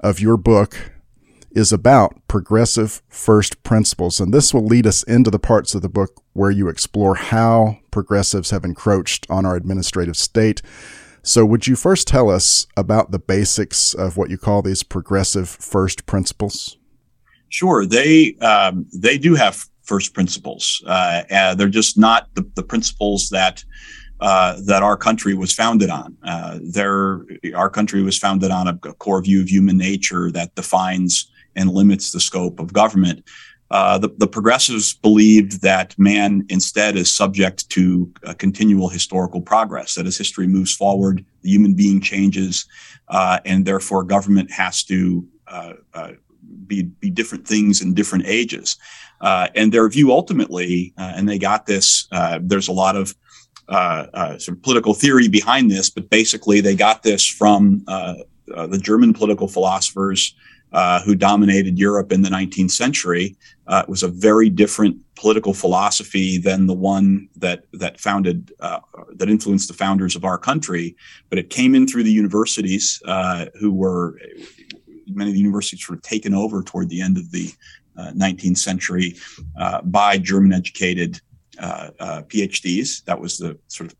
of 0.00 0.20
your 0.20 0.36
book 0.36 0.92
is 1.50 1.72
about 1.72 2.16
progressive 2.28 3.02
first 3.08 3.62
principles, 3.62 4.20
and 4.20 4.32
this 4.32 4.54
will 4.54 4.64
lead 4.64 4.86
us 4.86 5.02
into 5.02 5.30
the 5.30 5.38
parts 5.38 5.74
of 5.74 5.82
the 5.82 5.88
book 5.88 6.22
where 6.32 6.50
you 6.50 6.68
explore 6.68 7.16
how 7.16 7.78
progressives 7.90 8.50
have 8.50 8.64
encroached 8.64 9.26
on 9.28 9.44
our 9.44 9.56
administrative 9.56 10.16
state. 10.16 10.62
So, 11.22 11.44
would 11.44 11.66
you 11.66 11.74
first 11.74 12.06
tell 12.06 12.30
us 12.30 12.66
about 12.76 13.10
the 13.10 13.18
basics 13.18 13.92
of 13.92 14.16
what 14.16 14.30
you 14.30 14.38
call 14.38 14.62
these 14.62 14.82
progressive 14.82 15.48
first 15.48 16.06
principles? 16.06 16.78
Sure, 17.48 17.84
they 17.86 18.34
um, 18.36 18.86
they 18.94 19.18
do 19.18 19.34
have 19.34 19.66
first 19.88 20.14
principles. 20.14 20.82
Uh, 20.86 21.54
they're 21.54 21.68
just 21.68 21.98
not 21.98 22.28
the, 22.34 22.48
the 22.54 22.62
principles 22.62 23.30
that 23.30 23.64
uh, 24.20 24.56
that 24.66 24.82
our 24.82 24.96
country 24.96 25.34
was 25.34 25.54
founded 25.54 25.90
on. 25.90 26.16
Uh, 26.24 26.58
our 27.54 27.70
country 27.70 28.02
was 28.02 28.18
founded 28.18 28.50
on 28.50 28.66
a, 28.66 28.78
a, 28.82 28.92
core 28.94 29.22
view 29.22 29.40
of 29.40 29.48
human 29.48 29.76
nature 29.76 30.32
that 30.32 30.52
defines 30.56 31.30
and 31.54 31.70
limits 31.70 32.10
the 32.10 32.18
scope 32.18 32.58
of 32.58 32.72
government. 32.72 33.22
Uh, 33.70 33.96
the, 33.96 34.08
the, 34.18 34.26
progressives 34.26 34.92
believed 34.92 35.62
that 35.62 35.96
man 35.98 36.44
instead 36.48 36.96
is 36.96 37.14
subject 37.14 37.68
to 37.68 38.12
continual 38.38 38.88
historical 38.88 39.40
progress, 39.40 39.94
that 39.94 40.06
as 40.06 40.18
history 40.18 40.48
moves 40.48 40.74
forward, 40.74 41.24
the 41.42 41.50
human 41.50 41.74
being 41.74 42.00
changes, 42.00 42.66
uh, 43.08 43.38
and 43.44 43.64
therefore 43.66 44.02
government 44.02 44.50
has 44.50 44.82
to 44.82 45.24
uh, 45.46 45.74
uh 45.94 46.12
be, 46.68 46.82
be 46.82 47.10
different 47.10 47.46
things 47.46 47.80
in 47.82 47.94
different 47.94 48.26
ages. 48.26 48.76
Uh, 49.20 49.48
and 49.54 49.72
their 49.72 49.88
view 49.88 50.12
ultimately, 50.12 50.92
and 50.96 51.28
they 51.28 51.38
got 51.38 51.66
this, 51.66 52.06
there's 52.40 52.68
a 52.68 52.72
lot 52.72 52.94
of 52.96 53.14
sort 54.40 54.56
of 54.56 54.62
political 54.62 54.94
theory 54.94 55.28
behind 55.28 55.70
this, 55.70 55.90
but 55.90 56.08
basically 56.10 56.60
they 56.60 56.76
got 56.76 57.02
this 57.02 57.26
from 57.26 57.82
the 57.86 58.80
German 58.80 59.12
political 59.12 59.48
philosophers 59.48 60.34
uh, 60.72 61.00
who 61.02 61.14
dominated 61.14 61.78
Europe 61.78 62.12
in 62.12 62.22
the 62.22 62.28
19th 62.28 62.70
century. 62.70 63.36
Uh, 63.66 63.82
it 63.82 63.88
was 63.88 64.02
a 64.02 64.08
very 64.08 64.50
different 64.50 64.96
political 65.14 65.54
philosophy 65.54 66.38
than 66.38 66.66
the 66.66 66.74
one 66.74 67.28
that 67.36 67.64
that 67.72 67.98
founded 67.98 68.52
uh, 68.60 68.80
that 69.14 69.28
influenced 69.28 69.68
the 69.68 69.74
founders 69.74 70.14
of 70.14 70.24
our 70.24 70.38
country. 70.38 70.94
But 71.30 71.38
it 71.38 71.50
came 71.50 71.74
in 71.74 71.86
through 71.86 72.02
the 72.02 72.12
universities, 72.12 73.02
uh, 73.06 73.46
who 73.58 73.72
were 73.72 74.18
many 75.18 75.30
of 75.30 75.34
the 75.34 75.40
universities 75.40 75.88
were 75.88 75.96
taken 75.96 76.34
over 76.34 76.62
toward 76.62 76.88
the 76.88 77.02
end 77.02 77.16
of 77.16 77.30
the 77.30 77.52
19th 77.98 78.52
uh, 78.52 78.54
century 78.54 79.16
uh, 79.58 79.82
by 79.82 80.18
German-educated 80.18 81.20
PhDs. 81.58 83.04
That 83.04 83.20
was 83.20 83.38
the 83.38 83.58
sort 83.66 83.90
of 83.90 83.96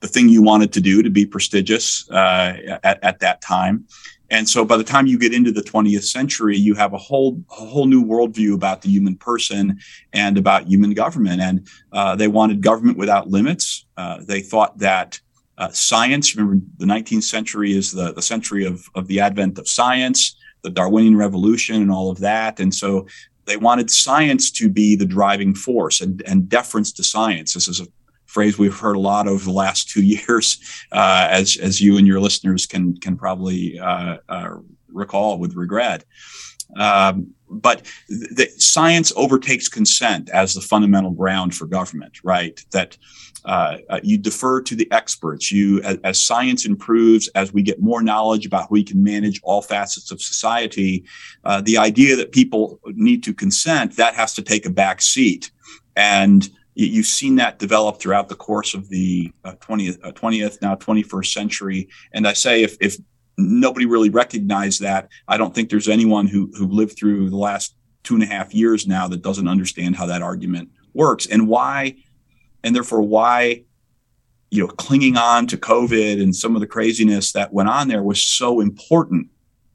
the 0.00 0.08
thing 0.08 0.28
you 0.28 0.42
wanted 0.42 0.72
to 0.72 0.80
do 0.80 1.02
to 1.02 1.10
be 1.10 1.26
prestigious 1.26 2.08
at, 2.10 3.02
at 3.02 3.18
that 3.20 3.40
time. 3.40 3.86
And 4.30 4.48
so 4.48 4.64
by 4.64 4.76
the 4.76 4.84
time 4.84 5.06
you 5.06 5.18
get 5.18 5.32
into 5.32 5.52
the 5.52 5.62
20th 5.62 6.04
century, 6.04 6.56
you 6.56 6.74
have 6.74 6.92
a 6.92 6.98
whole 6.98 7.42
a 7.50 7.54
whole 7.54 7.86
new 7.86 8.04
worldview 8.04 8.54
about 8.54 8.82
the 8.82 8.90
human 8.90 9.16
person 9.16 9.80
and 10.12 10.36
about 10.36 10.66
human 10.66 10.92
government. 10.92 11.40
And 11.40 11.66
uh, 11.92 12.14
they 12.16 12.28
wanted 12.28 12.60
government 12.60 12.98
without 12.98 13.28
limits. 13.28 13.86
Uh, 13.96 14.18
they 14.26 14.42
thought 14.42 14.78
that 14.78 15.20
uh, 15.56 15.70
science, 15.70 16.36
remember 16.36 16.64
the 16.76 16.86
19th 16.86 17.24
century 17.24 17.72
is 17.72 17.90
the, 17.90 18.12
the 18.12 18.22
century 18.22 18.64
of, 18.64 18.88
of 18.94 19.06
the 19.08 19.20
advent 19.20 19.58
of 19.58 19.66
science, 19.66 20.36
the 20.62 20.70
Darwinian 20.70 21.16
revolution 21.16 21.76
and 21.76 21.90
all 21.90 22.10
of 22.10 22.18
that. 22.20 22.60
And 22.60 22.74
so 22.74 23.06
they 23.44 23.56
wanted 23.56 23.90
science 23.90 24.50
to 24.52 24.68
be 24.68 24.94
the 24.94 25.06
driving 25.06 25.54
force 25.54 26.00
and, 26.00 26.22
and 26.26 26.48
deference 26.48 26.92
to 26.92 27.04
science. 27.04 27.54
This 27.54 27.68
is 27.68 27.80
a 27.80 27.86
phrase 28.26 28.58
we've 28.58 28.78
heard 28.78 28.96
a 28.96 29.00
lot 29.00 29.26
over 29.26 29.42
the 29.42 29.52
last 29.52 29.88
two 29.88 30.02
years, 30.16 30.58
uh, 30.92 31.28
as 31.30 31.56
as 31.56 31.80
you 31.80 31.96
and 31.96 32.06
your 32.06 32.20
listeners 32.20 32.66
can 32.66 32.96
can 32.98 33.16
probably 33.16 33.78
uh, 33.78 34.18
uh, 34.28 34.50
recall 34.88 35.38
with 35.38 35.54
regret. 35.54 36.04
Um, 36.76 37.34
but 37.50 37.82
the 38.08 38.48
science 38.58 39.12
overtakes 39.16 39.68
consent 39.68 40.30
as 40.30 40.54
the 40.54 40.60
fundamental 40.60 41.10
ground 41.10 41.54
for 41.54 41.66
government, 41.66 42.18
right? 42.22 42.64
That 42.70 42.96
uh, 43.44 43.78
uh, 43.88 44.00
you 44.02 44.18
defer 44.18 44.60
to 44.60 44.74
the 44.74 44.90
experts. 44.92 45.50
You, 45.50 45.80
as, 45.82 45.98
as, 46.04 46.22
science 46.22 46.66
improves, 46.66 47.28
as 47.28 47.52
we 47.52 47.62
get 47.62 47.80
more 47.80 48.02
knowledge 48.02 48.44
about 48.44 48.62
how 48.62 48.68
we 48.70 48.84
can 48.84 49.02
manage 49.02 49.40
all 49.42 49.62
facets 49.62 50.10
of 50.10 50.20
society, 50.20 51.04
uh, 51.44 51.60
the 51.60 51.78
idea 51.78 52.16
that 52.16 52.32
people 52.32 52.80
need 52.86 53.22
to 53.24 53.32
consent 53.32 53.96
that 53.96 54.14
has 54.14 54.34
to 54.34 54.42
take 54.42 54.66
a 54.66 54.70
back 54.70 55.00
seat. 55.00 55.50
And 55.96 56.48
you've 56.74 57.06
seen 57.06 57.36
that 57.36 57.58
develop 57.58 58.00
throughout 58.00 58.28
the 58.28 58.36
course 58.36 58.74
of 58.74 58.88
the 58.88 59.32
uh, 59.44 59.52
20th, 59.60 59.98
uh, 60.04 60.12
20th, 60.12 60.60
now 60.62 60.74
21st 60.74 61.32
century. 61.32 61.88
And 62.12 62.26
I 62.26 62.34
say 62.34 62.62
if, 62.62 62.76
if 62.80 62.98
nobody 63.38 63.86
really 63.86 64.10
recognized 64.10 64.82
that, 64.82 65.08
I 65.28 65.36
don't 65.36 65.54
think 65.54 65.70
there's 65.70 65.88
anyone 65.88 66.26
who, 66.26 66.50
who 66.56 66.66
lived 66.66 66.98
through 66.98 67.30
the 67.30 67.36
last 67.36 67.74
two 68.02 68.14
and 68.14 68.22
a 68.22 68.26
half 68.26 68.54
years 68.54 68.86
now 68.86 69.08
that 69.08 69.22
doesn't 69.22 69.48
understand 69.48 69.96
how 69.96 70.06
that 70.06 70.22
argument 70.22 70.70
works 70.92 71.26
and 71.26 71.48
why, 71.48 71.96
and 72.64 72.74
therefore 72.74 73.02
why, 73.02 73.64
you 74.50 74.62
know, 74.62 74.68
clinging 74.68 75.16
on 75.16 75.46
to 75.46 75.56
COVID 75.56 76.22
and 76.22 76.34
some 76.34 76.54
of 76.54 76.60
the 76.60 76.66
craziness 76.66 77.32
that 77.32 77.52
went 77.52 77.68
on 77.68 77.88
there 77.88 78.02
was 78.02 78.22
so 78.22 78.60
important 78.60 79.28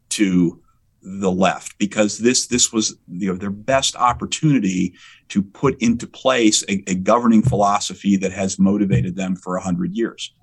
to 0.10 0.60
the 1.04 1.32
left 1.32 1.78
because 1.78 2.18
this 2.20 2.48
this 2.48 2.72
was 2.72 2.96
you 3.10 3.28
know 3.28 3.38
their 3.38 3.50
best 3.50 3.96
opportunity 3.98 4.94
to 5.28 5.44
put 5.44 5.80
into 5.82 6.08
place 6.08 6.64
a, 6.70 6.82
a 6.88 6.96
governing 6.96 7.42
philosophy 7.42 8.16
that 8.16 8.32
has 8.32 8.58
motivated 8.58 9.16
them 9.16 9.36
for 9.36 9.58
a 9.58 9.62
hundred 9.62 9.94
years. 9.94 10.34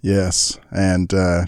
Yes, 0.00 0.58
and 0.70 1.12
uh, 1.14 1.44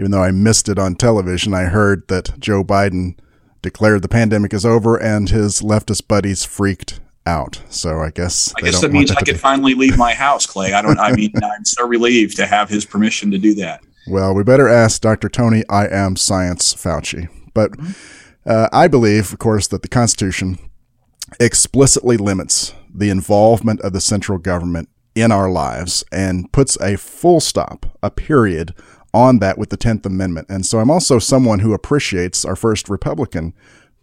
even 0.00 0.12
though 0.12 0.22
I 0.22 0.30
missed 0.30 0.70
it 0.70 0.78
on 0.78 0.94
television, 0.94 1.52
I 1.52 1.64
heard 1.64 2.08
that 2.08 2.40
Joe 2.40 2.64
Biden 2.64 3.18
declared 3.60 4.00
the 4.00 4.08
pandemic 4.08 4.54
is 4.54 4.64
over 4.64 4.96
and 4.96 5.28
his 5.28 5.60
leftist 5.60 6.08
buddies 6.08 6.42
freaked 6.42 7.00
out. 7.26 7.60
So 7.68 7.98
I 7.98 8.08
guess 8.08 8.54
I 8.56 8.62
guess 8.62 8.80
that 8.80 8.92
means 8.92 9.10
I 9.10 9.16
could 9.16 9.26
be. 9.26 9.34
finally 9.34 9.74
leave 9.74 9.98
my 9.98 10.14
house, 10.14 10.46
Clay. 10.46 10.72
I 10.72 10.80
don't. 10.80 10.98
I 10.98 11.12
mean, 11.12 11.32
I'm 11.44 11.66
so 11.66 11.86
relieved 11.86 12.36
to 12.36 12.46
have 12.46 12.70
his 12.70 12.86
permission 12.86 13.30
to 13.32 13.36
do 13.36 13.52
that. 13.56 13.82
Well, 14.08 14.34
we 14.34 14.42
better 14.42 14.68
ask 14.68 15.02
Dr. 15.02 15.28
Tony 15.28 15.64
I 15.68 15.86
am 15.86 16.16
Science 16.16 16.72
Fauci. 16.72 17.28
But 17.52 17.72
uh, 18.46 18.70
I 18.72 18.88
believe, 18.88 19.34
of 19.34 19.38
course, 19.38 19.68
that 19.68 19.82
the 19.82 19.88
Constitution 19.88 20.58
explicitly 21.38 22.16
limits 22.16 22.72
the 22.92 23.10
involvement 23.10 23.82
of 23.82 23.92
the 23.92 24.00
central 24.00 24.38
government 24.38 24.88
in 25.14 25.30
our 25.30 25.50
lives 25.50 26.04
and 26.10 26.50
puts 26.52 26.80
a 26.80 26.96
full 26.96 27.40
stop, 27.40 27.98
a 28.02 28.10
period 28.10 28.74
on 29.12 29.38
that 29.40 29.58
with 29.58 29.70
the 29.70 29.76
10th 29.76 30.06
Amendment. 30.06 30.46
And 30.48 30.64
so 30.64 30.78
I'm 30.78 30.90
also 30.90 31.18
someone 31.18 31.60
who 31.60 31.72
appreciates 31.72 32.44
our 32.44 32.56
first 32.56 32.88
Republican 32.88 33.54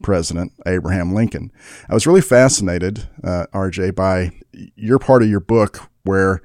president, 0.01 0.53
Abraham 0.65 1.13
Lincoln. 1.13 1.51
I 1.89 1.93
was 1.93 2.05
really 2.05 2.21
fascinated, 2.21 3.07
uh, 3.23 3.47
RJ, 3.53 3.95
by 3.95 4.31
your 4.75 4.99
part 4.99 5.23
of 5.23 5.29
your 5.29 5.39
book 5.39 5.89
where 6.03 6.41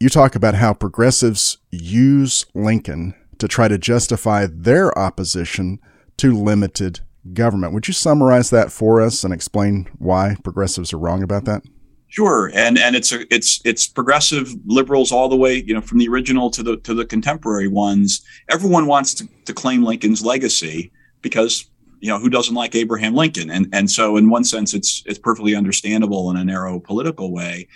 you 0.00 0.08
talk 0.08 0.34
about 0.34 0.54
how 0.54 0.74
progressives 0.74 1.58
use 1.70 2.46
Lincoln 2.54 3.14
to 3.38 3.48
try 3.48 3.68
to 3.68 3.78
justify 3.78 4.46
their 4.50 4.96
opposition 4.98 5.78
to 6.18 6.34
limited 6.34 7.00
government. 7.32 7.72
Would 7.72 7.88
you 7.88 7.94
summarize 7.94 8.50
that 8.50 8.72
for 8.72 9.00
us 9.00 9.24
and 9.24 9.32
explain 9.32 9.88
why 9.98 10.36
progressives 10.42 10.92
are 10.92 10.98
wrong 10.98 11.22
about 11.22 11.44
that? 11.46 11.62
Sure, 12.08 12.50
and 12.54 12.78
and 12.78 12.94
it's 12.94 13.12
a, 13.12 13.32
it's 13.34 13.60
it's 13.64 13.86
progressive 13.86 14.54
liberals 14.64 15.10
all 15.10 15.28
the 15.28 15.36
way, 15.36 15.62
you 15.66 15.74
know, 15.74 15.80
from 15.80 15.98
the 15.98 16.08
original 16.08 16.50
to 16.50 16.62
the 16.62 16.76
to 16.78 16.94
the 16.94 17.04
contemporary 17.04 17.68
ones. 17.68 18.24
Everyone 18.48 18.86
wants 18.86 19.12
to, 19.14 19.28
to 19.46 19.52
claim 19.52 19.82
Lincoln's 19.82 20.24
legacy 20.24 20.92
because 21.20 21.68
you 22.00 22.08
know 22.08 22.18
who 22.18 22.30
doesn't 22.30 22.54
like 22.54 22.74
Abraham 22.74 23.14
Lincoln, 23.14 23.50
and 23.50 23.68
and 23.72 23.90
so 23.90 24.16
in 24.16 24.30
one 24.30 24.44
sense, 24.44 24.72
it's 24.72 25.02
it's 25.06 25.18
perfectly 25.18 25.56
understandable 25.56 26.30
in 26.30 26.36
a 26.36 26.44
narrow 26.44 26.78
political 26.78 27.32
way. 27.32 27.66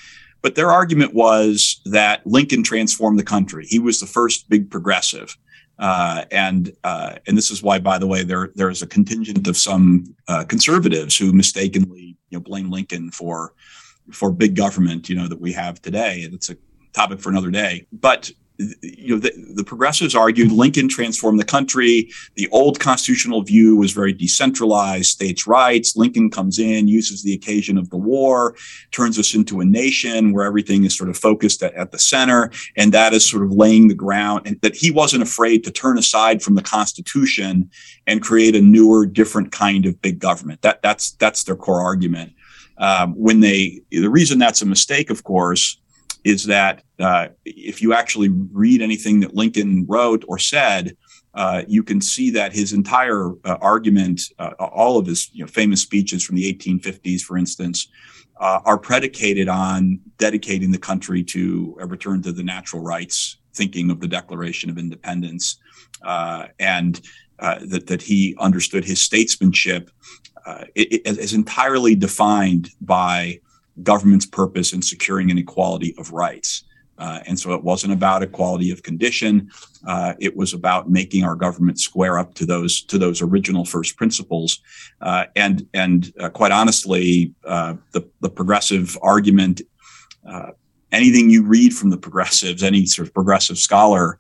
But 0.42 0.54
their 0.54 0.70
argument 0.70 1.12
was 1.12 1.80
that 1.86 2.26
Lincoln 2.26 2.62
transformed 2.62 3.18
the 3.18 3.24
country. 3.24 3.66
He 3.66 3.78
was 3.78 4.00
the 4.00 4.06
first 4.06 4.48
big 4.48 4.70
progressive. 4.70 5.36
Uh, 5.78 6.24
and 6.30 6.72
uh, 6.84 7.16
and 7.26 7.36
this 7.36 7.50
is 7.50 7.62
why, 7.62 7.78
by 7.78 7.98
the 7.98 8.06
way, 8.06 8.22
there 8.22 8.50
there 8.54 8.70
is 8.70 8.82
a 8.82 8.86
contingent 8.86 9.48
of 9.48 9.56
some 9.56 10.14
uh, 10.28 10.44
conservatives 10.44 11.16
who 11.16 11.32
mistakenly 11.32 12.16
you 12.28 12.38
know 12.38 12.40
blame 12.40 12.70
Lincoln 12.70 13.10
for 13.10 13.54
for 14.14 14.30
big 14.30 14.56
government, 14.56 15.08
you 15.08 15.16
know, 15.16 15.28
that 15.28 15.40
we 15.40 15.52
have 15.52 15.80
today. 15.82 16.28
It's 16.32 16.50
a 16.50 16.56
topic 16.92 17.20
for 17.20 17.30
another 17.30 17.50
day. 17.50 17.86
But 17.92 18.30
you 18.82 19.14
know, 19.14 19.18
the, 19.18 19.32
the, 19.54 19.64
progressives 19.64 20.14
argued 20.14 20.52
Lincoln 20.52 20.88
transformed 20.88 21.40
the 21.40 21.44
country. 21.44 22.10
The 22.34 22.48
old 22.48 22.78
constitutional 22.78 23.42
view 23.42 23.76
was 23.76 23.92
very 23.92 24.12
decentralized, 24.12 25.06
states' 25.06 25.46
rights. 25.46 25.96
Lincoln 25.96 26.30
comes 26.30 26.58
in, 26.58 26.86
uses 26.86 27.22
the 27.22 27.32
occasion 27.32 27.78
of 27.78 27.88
the 27.90 27.96
war, 27.96 28.54
turns 28.90 29.18
us 29.18 29.34
into 29.34 29.60
a 29.60 29.64
nation 29.64 30.32
where 30.32 30.44
everything 30.44 30.84
is 30.84 30.96
sort 30.96 31.08
of 31.08 31.16
focused 31.16 31.62
at, 31.62 31.72
at 31.74 31.92
the 31.92 31.98
center. 31.98 32.50
And 32.76 32.92
that 32.92 33.14
is 33.14 33.28
sort 33.28 33.44
of 33.44 33.52
laying 33.52 33.88
the 33.88 33.94
ground 33.94 34.46
and 34.46 34.60
that 34.60 34.76
he 34.76 34.90
wasn't 34.90 35.22
afraid 35.22 35.64
to 35.64 35.70
turn 35.70 35.96
aside 35.96 36.42
from 36.42 36.54
the 36.54 36.62
Constitution 36.62 37.70
and 38.06 38.20
create 38.20 38.54
a 38.54 38.60
newer, 38.60 39.06
different 39.06 39.52
kind 39.52 39.86
of 39.86 40.00
big 40.02 40.18
government. 40.18 40.60
That, 40.62 40.82
that's, 40.82 41.12
that's 41.12 41.44
their 41.44 41.56
core 41.56 41.80
argument. 41.80 42.32
Um, 42.80 43.12
when 43.12 43.40
they, 43.40 43.82
the 43.90 44.08
reason 44.08 44.38
that's 44.38 44.62
a 44.62 44.66
mistake, 44.66 45.10
of 45.10 45.22
course, 45.22 45.78
is 46.24 46.44
that 46.46 46.82
uh, 46.98 47.28
if 47.44 47.80
you 47.80 47.92
actually 47.92 48.28
read 48.28 48.82
anything 48.82 49.20
that 49.20 49.34
Lincoln 49.34 49.86
wrote 49.86 50.24
or 50.26 50.38
said, 50.38 50.96
uh, 51.34 51.62
you 51.68 51.82
can 51.82 52.00
see 52.00 52.30
that 52.30 52.52
his 52.52 52.72
entire 52.72 53.32
uh, 53.44 53.56
argument, 53.60 54.20
uh, 54.38 54.50
all 54.58 54.98
of 54.98 55.06
his 55.06 55.30
you 55.32 55.44
know, 55.44 55.46
famous 55.46 55.80
speeches 55.80 56.24
from 56.24 56.36
the 56.36 56.52
1850s, 56.52 57.20
for 57.20 57.38
instance, 57.38 57.88
uh, 58.40 58.60
are 58.64 58.78
predicated 58.78 59.48
on 59.48 60.00
dedicating 60.18 60.70
the 60.70 60.78
country 60.78 61.22
to 61.22 61.76
a 61.80 61.86
return 61.86 62.22
to 62.22 62.32
the 62.32 62.42
natural 62.42 62.82
rights, 62.82 63.36
thinking 63.54 63.90
of 63.90 64.00
the 64.00 64.08
Declaration 64.08 64.70
of 64.70 64.78
Independence, 64.78 65.58
uh, 66.02 66.46
and 66.58 67.00
that, 67.38 67.86
that 67.86 68.02
he 68.02 68.36
understood 68.38 68.84
his 68.84 69.00
statesmanship 69.00 69.90
it, 70.74 71.02
it 71.06 71.18
is 71.18 71.34
entirely 71.34 71.94
defined 71.94 72.70
by 72.80 73.40
government's 73.82 74.26
purpose 74.26 74.72
in 74.72 74.82
securing 74.82 75.30
an 75.30 75.38
equality 75.38 75.94
of 75.98 76.12
rights. 76.12 76.64
Uh, 77.00 77.18
and 77.26 77.40
so 77.40 77.54
it 77.54 77.64
wasn't 77.64 77.92
about 77.92 78.22
equality 78.22 78.70
of 78.70 78.82
condition. 78.82 79.50
Uh, 79.86 80.12
it 80.20 80.36
was 80.36 80.52
about 80.52 80.90
making 80.90 81.24
our 81.24 81.34
government 81.34 81.80
square 81.80 82.18
up 82.18 82.34
to 82.34 82.44
those 82.44 82.82
to 82.82 82.98
those 82.98 83.22
original 83.22 83.64
first 83.64 83.96
principles. 83.96 84.60
Uh, 85.00 85.24
and 85.34 85.66
and 85.72 86.12
uh, 86.20 86.28
quite 86.28 86.52
honestly, 86.52 87.32
uh, 87.46 87.74
the 87.92 88.06
the 88.20 88.28
progressive 88.28 88.98
argument. 89.02 89.62
anything 90.92 91.30
you 91.30 91.44
read 91.44 91.72
from 91.72 91.88
the 91.88 91.96
progressives, 91.96 92.64
any 92.64 92.84
sort 92.84 93.06
of 93.06 93.14
progressive 93.14 93.56
scholar, 93.56 94.18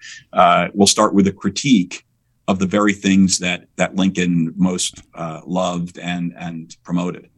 will 0.72 0.86
start 0.86 1.12
with 1.12 1.26
a 1.26 1.32
critique 1.32 2.06
of 2.50 2.58
the 2.58 2.66
very 2.66 2.92
things 2.92 3.38
that 3.38 3.68
that 3.76 3.94
Lincoln 3.94 4.52
most 4.56 5.02
uh, 5.14 5.40
loved 5.46 5.98
and 5.98 6.34
and 6.36 6.76
promoted. 6.82 7.30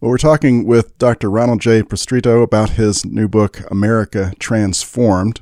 Well, 0.00 0.10
we're 0.10 0.18
talking 0.18 0.64
with 0.66 0.98
Dr. 0.98 1.30
Ronald 1.30 1.60
J. 1.60 1.82
Pestritto 1.82 2.42
about 2.42 2.70
his 2.70 3.04
new 3.04 3.28
book, 3.28 3.60
America 3.70 4.32
Transformed. 4.38 5.40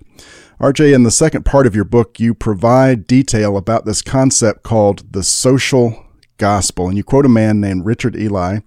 RJ, 0.60 0.94
in 0.94 1.02
the 1.02 1.10
second 1.10 1.44
part 1.44 1.66
of 1.66 1.74
your 1.74 1.84
book, 1.84 2.20
you 2.20 2.34
provide 2.34 3.06
detail 3.06 3.56
about 3.56 3.86
this 3.86 4.02
concept 4.02 4.62
called 4.62 5.10
the 5.14 5.22
social 5.22 6.04
gospel. 6.36 6.88
And 6.88 6.98
you 6.98 7.04
quote 7.04 7.24
a 7.24 7.30
man 7.30 7.60
named 7.60 7.86
Richard 7.86 8.14
Ely 8.14 8.58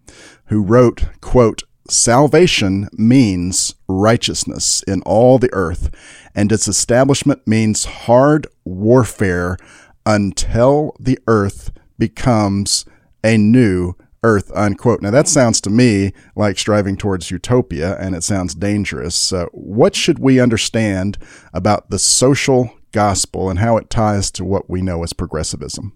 who 0.45 0.63
wrote, 0.63 1.05
quote, 1.21 1.61
Salvation 1.89 2.87
means 2.93 3.75
righteousness 3.89 4.83
in 4.83 5.01
all 5.01 5.37
the 5.37 5.49
earth, 5.53 5.93
and 6.33 6.51
its 6.51 6.67
establishment 6.67 7.45
means 7.45 7.85
hard 7.85 8.47
warfare 8.63 9.57
until 10.05 10.95
the 10.99 11.19
earth 11.27 11.71
becomes 11.99 12.85
a 13.23 13.37
new 13.37 13.95
earth, 14.23 14.51
unquote. 14.55 15.01
Now, 15.01 15.11
that 15.11 15.27
sounds 15.27 15.59
to 15.61 15.69
me 15.69 16.13
like 16.35 16.57
striving 16.57 16.95
towards 16.95 17.31
utopia, 17.31 17.97
and 17.99 18.15
it 18.15 18.23
sounds 18.23 18.55
dangerous. 18.55 19.33
Uh, 19.33 19.47
what 19.51 19.95
should 19.95 20.19
we 20.19 20.39
understand 20.39 21.17
about 21.53 21.89
the 21.89 21.99
social 21.99 22.71
gospel 22.93 23.49
and 23.49 23.59
how 23.59 23.75
it 23.75 23.89
ties 23.89 24.31
to 24.31 24.45
what 24.45 24.69
we 24.69 24.81
know 24.81 25.03
as 25.03 25.11
progressivism? 25.11 25.93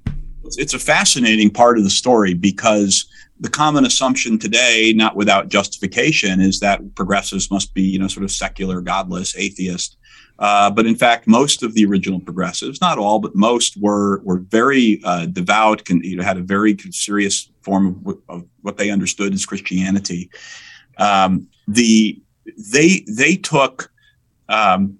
It's 0.55 0.73
a 0.73 0.79
fascinating 0.79 1.49
part 1.49 1.77
of 1.77 1.83
the 1.83 1.89
story 1.89 2.33
because 2.33 3.05
the 3.39 3.49
common 3.49 3.85
assumption 3.85 4.39
today, 4.39 4.93
not 4.95 5.15
without 5.15 5.49
justification, 5.49 6.39
is 6.39 6.59
that 6.59 6.95
progressives 6.95 7.51
must 7.51 7.73
be, 7.73 7.83
you 7.83 7.99
know, 7.99 8.07
sort 8.07 8.23
of 8.23 8.31
secular, 8.31 8.81
godless, 8.81 9.35
atheist. 9.35 9.97
Uh, 10.39 10.69
but 10.69 10.85
in 10.85 10.95
fact, 10.95 11.27
most 11.27 11.63
of 11.63 11.73
the 11.73 11.85
original 11.85 12.19
progressives, 12.19 12.79
not 12.79 12.97
all, 12.97 13.19
but 13.19 13.35
most 13.35 13.75
were 13.77 14.19
were 14.19 14.39
very 14.39 15.01
uh, 15.03 15.25
devout, 15.25 15.83
can, 15.83 16.01
you 16.03 16.15
know, 16.15 16.23
had 16.23 16.37
a 16.37 16.41
very 16.41 16.77
serious 16.91 17.51
form 17.61 18.03
of, 18.05 18.17
of 18.29 18.45
what 18.61 18.77
they 18.77 18.91
understood 18.91 19.33
as 19.33 19.45
Christianity. 19.45 20.29
Um, 20.97 21.47
the 21.67 22.21
they 22.71 23.03
they 23.07 23.35
took 23.35 23.91
um, 24.47 24.99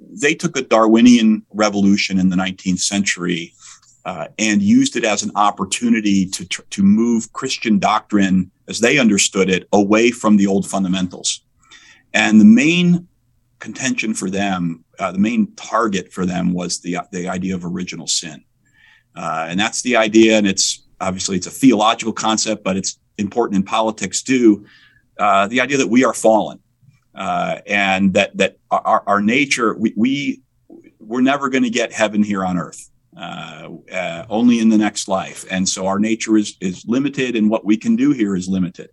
they 0.00 0.34
took 0.34 0.56
a 0.56 0.62
Darwinian 0.62 1.44
revolution 1.52 2.18
in 2.18 2.30
the 2.30 2.36
19th 2.36 2.80
century 2.80 3.52
uh, 4.04 4.28
and 4.38 4.62
used 4.62 4.96
it 4.96 5.04
as 5.04 5.22
an 5.22 5.30
opportunity 5.34 6.26
to 6.26 6.44
to 6.46 6.82
move 6.82 7.32
Christian 7.32 7.78
doctrine 7.78 8.50
as 8.68 8.80
they 8.80 8.98
understood 8.98 9.48
it 9.48 9.68
away 9.72 10.10
from 10.10 10.36
the 10.36 10.46
old 10.46 10.66
fundamentals. 10.66 11.40
And 12.12 12.40
the 12.40 12.44
main 12.44 13.08
contention 13.58 14.14
for 14.14 14.30
them, 14.30 14.84
uh, 14.98 15.12
the 15.12 15.18
main 15.18 15.52
target 15.56 16.12
for 16.12 16.26
them 16.26 16.52
was 16.52 16.80
the 16.80 16.98
the 17.12 17.28
idea 17.28 17.54
of 17.54 17.64
original 17.64 18.06
sin, 18.06 18.44
uh, 19.16 19.46
and 19.48 19.58
that's 19.58 19.82
the 19.82 19.96
idea. 19.96 20.36
And 20.36 20.46
it's 20.46 20.84
obviously 21.00 21.36
it's 21.36 21.46
a 21.46 21.50
theological 21.50 22.12
concept, 22.12 22.62
but 22.62 22.76
it's 22.76 22.98
important 23.16 23.56
in 23.56 23.62
politics 23.64 24.22
too. 24.22 24.66
Uh, 25.18 25.46
the 25.46 25.60
idea 25.60 25.78
that 25.78 25.88
we 25.88 26.04
are 26.04 26.14
fallen, 26.14 26.58
uh, 27.14 27.60
and 27.66 28.12
that 28.14 28.36
that 28.36 28.58
our, 28.70 29.02
our 29.06 29.22
nature 29.22 29.74
we, 29.74 29.94
we 29.96 30.42
we're 31.00 31.22
never 31.22 31.48
going 31.48 31.64
to 31.64 31.70
get 31.70 31.92
heaven 31.92 32.22
here 32.22 32.44
on 32.44 32.58
earth. 32.58 32.90
Uh, 33.16 33.68
uh, 33.92 34.26
only 34.28 34.58
in 34.58 34.68
the 34.68 34.78
next 34.78 35.06
life, 35.06 35.44
and 35.48 35.68
so 35.68 35.86
our 35.86 36.00
nature 36.00 36.36
is 36.36 36.56
is 36.60 36.84
limited, 36.88 37.36
and 37.36 37.48
what 37.48 37.64
we 37.64 37.76
can 37.76 37.94
do 37.94 38.10
here 38.10 38.34
is 38.34 38.48
limited. 38.48 38.90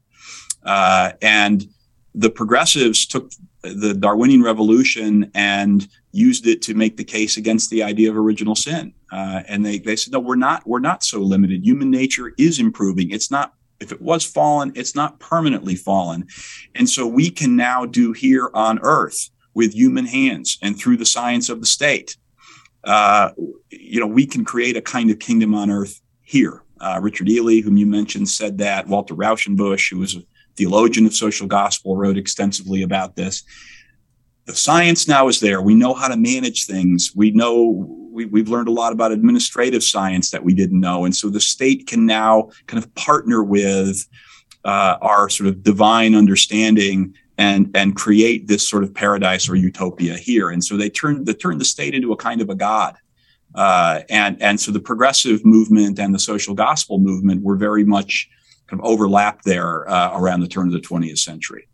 Uh, 0.63 1.11
and 1.21 1.65
the 2.13 2.29
progressives 2.29 3.05
took 3.05 3.31
the 3.63 3.93
Darwinian 3.93 4.43
revolution 4.43 5.31
and 5.33 5.87
used 6.11 6.47
it 6.47 6.61
to 6.63 6.73
make 6.73 6.97
the 6.97 7.03
case 7.03 7.37
against 7.37 7.69
the 7.69 7.83
idea 7.83 8.09
of 8.09 8.17
original 8.17 8.55
sin. 8.55 8.93
Uh, 9.11 9.43
and 9.47 9.65
they, 9.65 9.79
they 9.79 9.95
said, 9.95 10.13
no, 10.13 10.19
we're 10.19 10.35
not, 10.35 10.65
we're 10.67 10.79
not 10.79 11.03
so 11.03 11.19
limited. 11.19 11.63
Human 11.63 11.91
nature 11.91 12.33
is 12.37 12.59
improving. 12.59 13.11
It's 13.11 13.31
not, 13.31 13.53
if 13.79 13.91
it 13.91 14.01
was 14.01 14.25
fallen, 14.25 14.71
it's 14.75 14.95
not 14.95 15.19
permanently 15.19 15.75
fallen. 15.75 16.27
And 16.75 16.89
so 16.89 17.07
we 17.07 17.29
can 17.29 17.55
now 17.55 17.85
do 17.85 18.13
here 18.13 18.49
on 18.53 18.79
earth 18.81 19.29
with 19.53 19.73
human 19.73 20.05
hands 20.05 20.57
and 20.61 20.77
through 20.77 20.97
the 20.97 21.05
science 21.05 21.49
of 21.49 21.59
the 21.59 21.67
state. 21.67 22.17
Uh, 22.83 23.31
you 23.69 23.99
know, 23.99 24.07
we 24.07 24.25
can 24.25 24.43
create 24.43 24.77
a 24.77 24.81
kind 24.81 25.11
of 25.11 25.19
kingdom 25.19 25.53
on 25.53 25.69
earth 25.69 26.01
here. 26.21 26.63
Uh, 26.79 26.99
Richard 27.01 27.29
Ely, 27.29 27.61
whom 27.61 27.77
you 27.77 27.85
mentioned, 27.85 28.27
said 28.27 28.57
that. 28.57 28.87
Walter 28.87 29.13
Rauschenbusch, 29.13 29.91
who 29.91 29.99
was 29.99 30.15
a 30.15 30.23
theologian 30.55 31.05
of 31.05 31.13
social 31.13 31.47
gospel, 31.47 31.95
wrote 31.95 32.17
extensively 32.17 32.81
about 32.81 33.15
this. 33.15 33.43
The 34.45 34.55
science 34.55 35.07
now 35.07 35.27
is 35.27 35.39
there. 35.39 35.61
We 35.61 35.75
know 35.75 35.93
how 35.93 36.07
to 36.07 36.17
manage 36.17 36.65
things. 36.65 37.11
We 37.15 37.31
know 37.31 37.87
we, 38.11 38.39
have 38.39 38.49
learned 38.49 38.67
a 38.67 38.71
lot 38.71 38.93
about 38.93 39.11
administrative 39.11 39.83
science 39.83 40.31
that 40.31 40.43
we 40.43 40.53
didn't 40.53 40.79
know. 40.79 41.05
And 41.05 41.15
so 41.15 41.29
the 41.29 41.39
state 41.39 41.87
can 41.87 42.05
now 42.05 42.49
kind 42.67 42.83
of 42.83 42.93
partner 42.95 43.43
with 43.43 44.07
uh, 44.65 44.97
our 45.01 45.29
sort 45.29 45.47
of 45.47 45.63
divine 45.63 46.15
understanding 46.15 47.15
and 47.37 47.71
and 47.75 47.95
create 47.95 48.47
this 48.47 48.67
sort 48.67 48.83
of 48.83 48.93
paradise 48.93 49.49
or 49.49 49.55
utopia 49.55 50.15
here. 50.15 50.49
And 50.49 50.63
so 50.63 50.77
they 50.77 50.89
turned 50.89 51.25
they 51.25 51.33
turned 51.33 51.61
the 51.61 51.65
state 51.65 51.93
into 51.93 52.11
a 52.11 52.17
kind 52.17 52.41
of 52.41 52.49
a 52.49 52.55
god. 52.55 52.95
Uh, 53.55 54.01
and 54.09 54.41
and 54.41 54.59
so 54.59 54.71
the 54.71 54.79
progressive 54.79 55.45
movement 55.45 55.99
and 55.99 56.13
the 56.13 56.19
social 56.19 56.53
gospel 56.53 56.99
movement 56.99 57.43
were 57.43 57.55
very 57.55 57.83
much 57.83 58.29
kind 58.67 58.79
of 58.79 58.85
overlap 58.85 59.41
there 59.43 59.89
uh, 59.89 60.17
around 60.17 60.39
the 60.39 60.47
turn 60.47 60.67
of 60.67 60.73
the 60.73 60.79
20th 60.79 61.19
century. 61.19 61.67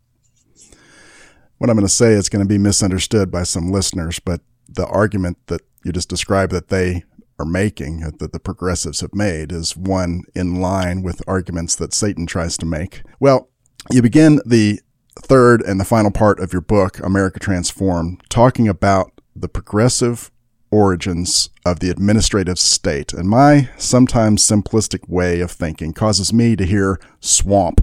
What 1.60 1.70
I'm 1.70 1.76
going 1.76 1.88
to 1.88 1.94
say 1.94 2.14
is 2.14 2.30
going 2.30 2.44
to 2.44 2.48
be 2.48 2.58
misunderstood 2.58 3.32
by 3.32 3.44
some 3.44 3.72
listeners, 3.72 4.20
but 4.20 4.42
the 4.68 4.86
argument 4.88 5.38
that 5.48 5.62
you 5.84 5.92
just 5.92 6.10
described 6.10 6.52
that 6.52 6.70
they 6.70 7.04
are 7.40 7.46
making, 7.46 8.00
that 8.00 8.32
the 8.32 8.40
progressives 8.40 9.02
have 9.02 9.14
made, 9.14 9.52
is 9.52 9.78
one 9.78 10.24
in 10.36 10.60
line 10.60 11.04
with 11.04 11.22
arguments 11.28 11.76
that 11.76 11.94
Satan 11.94 12.26
tries 12.26 12.58
to 12.58 12.66
make. 12.66 13.02
Well, 13.20 13.50
you 13.92 14.02
begin 14.02 14.42
the 14.46 14.80
third 15.24 15.62
and 15.62 15.80
the 15.80 15.86
final 15.86 16.12
part 16.12 16.40
of 16.40 16.54
your 16.54 16.62
book, 16.62 17.00
America 17.00 17.40
Transformed, 17.40 18.22
talking 18.30 18.68
about 18.68 19.12
the 19.36 19.50
progressive 19.50 20.32
origins 20.72 21.50
of 21.66 21.80
the 21.80 21.90
administrative 21.90 22.60
state. 22.60 23.14
And 23.14 23.30
my 23.30 23.70
sometimes 23.78 24.44
simplistic 24.44 25.08
way 25.08 25.40
of 25.40 25.52
thinking 25.52 25.94
causes 25.94 26.34
me 26.34 26.56
to 26.56 26.66
hear 26.66 27.00
swamp 27.20 27.82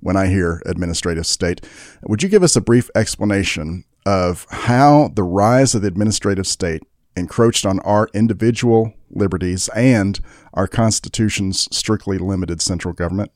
when 0.00 0.16
I 0.16 0.26
hear 0.26 0.62
administrative 0.66 1.26
state. 1.26 1.66
Would 2.02 2.22
you 2.22 2.28
give 2.28 2.42
us 2.42 2.56
a 2.56 2.60
brief 2.60 2.90
explanation 2.94 3.84
of 4.06 4.46
how 4.50 5.10
the 5.14 5.22
rise 5.22 5.74
of 5.74 5.82
the 5.82 5.88
administrative 5.88 6.46
state 6.46 6.82
encroached 7.16 7.64
on 7.64 7.80
our 7.80 8.08
individual 8.12 8.92
liberties 9.10 9.68
and 9.68 10.20
our 10.52 10.66
Constitution's 10.66 11.68
strictly 11.74 12.18
limited 12.18 12.60
central 12.60 12.92
government? 12.92 13.30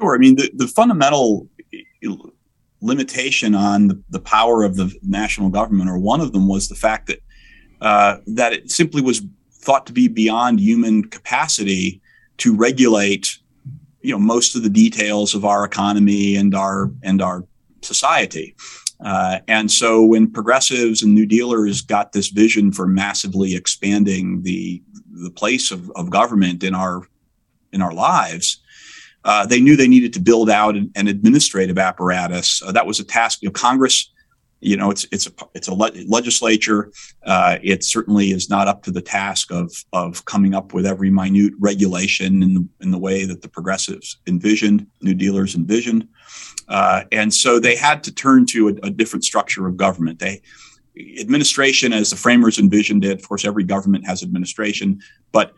Sure. 0.00 0.14
I 0.14 0.18
mean, 0.18 0.36
the, 0.36 0.50
the 0.54 0.68
fundamental 0.68 1.48
limitation 2.80 3.54
on 3.54 3.88
the, 3.88 4.02
the 4.10 4.20
power 4.20 4.64
of 4.64 4.76
the 4.76 4.92
national 5.02 5.48
government, 5.48 5.88
or 5.88 5.98
one 5.98 6.20
of 6.20 6.32
them, 6.32 6.48
was 6.48 6.68
the 6.68 6.74
fact 6.74 7.06
that 7.06 7.20
uh, 7.80 8.18
that 8.26 8.52
it 8.52 8.70
simply 8.70 9.02
was 9.02 9.22
thought 9.52 9.86
to 9.86 9.92
be 9.92 10.08
beyond 10.08 10.60
human 10.60 11.04
capacity 11.04 12.00
to 12.38 12.54
regulate 12.54 13.38
you 14.02 14.12
know 14.12 14.18
most 14.18 14.54
of 14.54 14.62
the 14.62 14.70
details 14.70 15.34
of 15.34 15.44
our 15.44 15.64
economy 15.64 16.36
and 16.36 16.54
our 16.54 16.90
and 17.02 17.22
our 17.22 17.44
society. 17.82 18.54
Uh, 19.04 19.40
and 19.48 19.70
so 19.70 20.04
when 20.04 20.30
progressives 20.30 21.02
and 21.02 21.12
new 21.12 21.26
dealers 21.26 21.80
got 21.80 22.12
this 22.12 22.28
vision 22.28 22.70
for 22.70 22.86
massively 22.86 23.54
expanding 23.54 24.42
the 24.42 24.82
the 25.12 25.30
place 25.30 25.70
of, 25.70 25.90
of 25.92 26.10
government 26.10 26.62
in 26.62 26.74
our 26.74 27.02
in 27.72 27.82
our 27.82 27.92
lives 27.92 28.61
uh, 29.24 29.46
they 29.46 29.60
knew 29.60 29.76
they 29.76 29.88
needed 29.88 30.12
to 30.12 30.20
build 30.20 30.50
out 30.50 30.76
an, 30.76 30.90
an 30.96 31.08
administrative 31.08 31.78
apparatus 31.78 32.62
uh, 32.62 32.72
that 32.72 32.86
was 32.86 33.00
a 33.00 33.04
task 33.04 33.42
you 33.42 33.48
know 33.48 33.52
congress 33.52 34.12
you 34.62 34.76
know, 34.76 34.90
it's 34.90 35.04
it's 35.10 35.26
a 35.26 35.32
it's 35.54 35.68
a 35.68 35.74
le- 35.74 35.90
legislature. 36.06 36.92
Uh, 37.26 37.58
it 37.62 37.82
certainly 37.82 38.30
is 38.30 38.48
not 38.48 38.68
up 38.68 38.84
to 38.84 38.92
the 38.92 39.02
task 39.02 39.50
of 39.50 39.72
of 39.92 40.24
coming 40.24 40.54
up 40.54 40.72
with 40.72 40.86
every 40.86 41.10
minute 41.10 41.52
regulation 41.58 42.42
in 42.42 42.54
the, 42.54 42.68
in 42.80 42.90
the 42.92 42.98
way 42.98 43.24
that 43.24 43.42
the 43.42 43.48
progressives 43.48 44.18
envisioned, 44.26 44.86
New 45.02 45.14
Dealers 45.14 45.56
envisioned, 45.56 46.06
uh, 46.68 47.02
and 47.10 47.34
so 47.34 47.58
they 47.58 47.74
had 47.74 48.04
to 48.04 48.14
turn 48.14 48.46
to 48.46 48.68
a, 48.68 48.86
a, 48.86 48.90
different 48.90 49.24
structure 49.24 49.66
of 49.66 49.76
government. 49.76 50.20
They 50.20 50.40
administration, 51.18 51.92
as 51.92 52.10
the 52.10 52.16
framers 52.16 52.58
envisioned 52.58 53.04
it. 53.04 53.18
Of 53.18 53.28
course, 53.28 53.44
every 53.44 53.64
government 53.64 54.06
has 54.06 54.22
administration, 54.22 55.00
but 55.32 55.52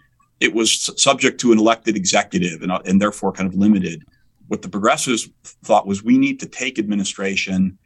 it 0.44 0.54
was 0.54 0.70
subject 1.02 1.40
to 1.40 1.52
an 1.52 1.58
elected 1.58 1.96
executive 1.96 2.62
and, 2.62 2.70
and 2.84 3.00
therefore 3.00 3.32
kind 3.32 3.48
of 3.48 3.54
limited. 3.54 4.04
What 4.48 4.60
the 4.60 4.68
progressives 4.68 5.28
thought 5.64 5.86
was 5.86 6.04
we 6.04 6.18
need 6.18 6.38
to 6.40 6.46
take 6.46 6.78
administration 6.78 7.78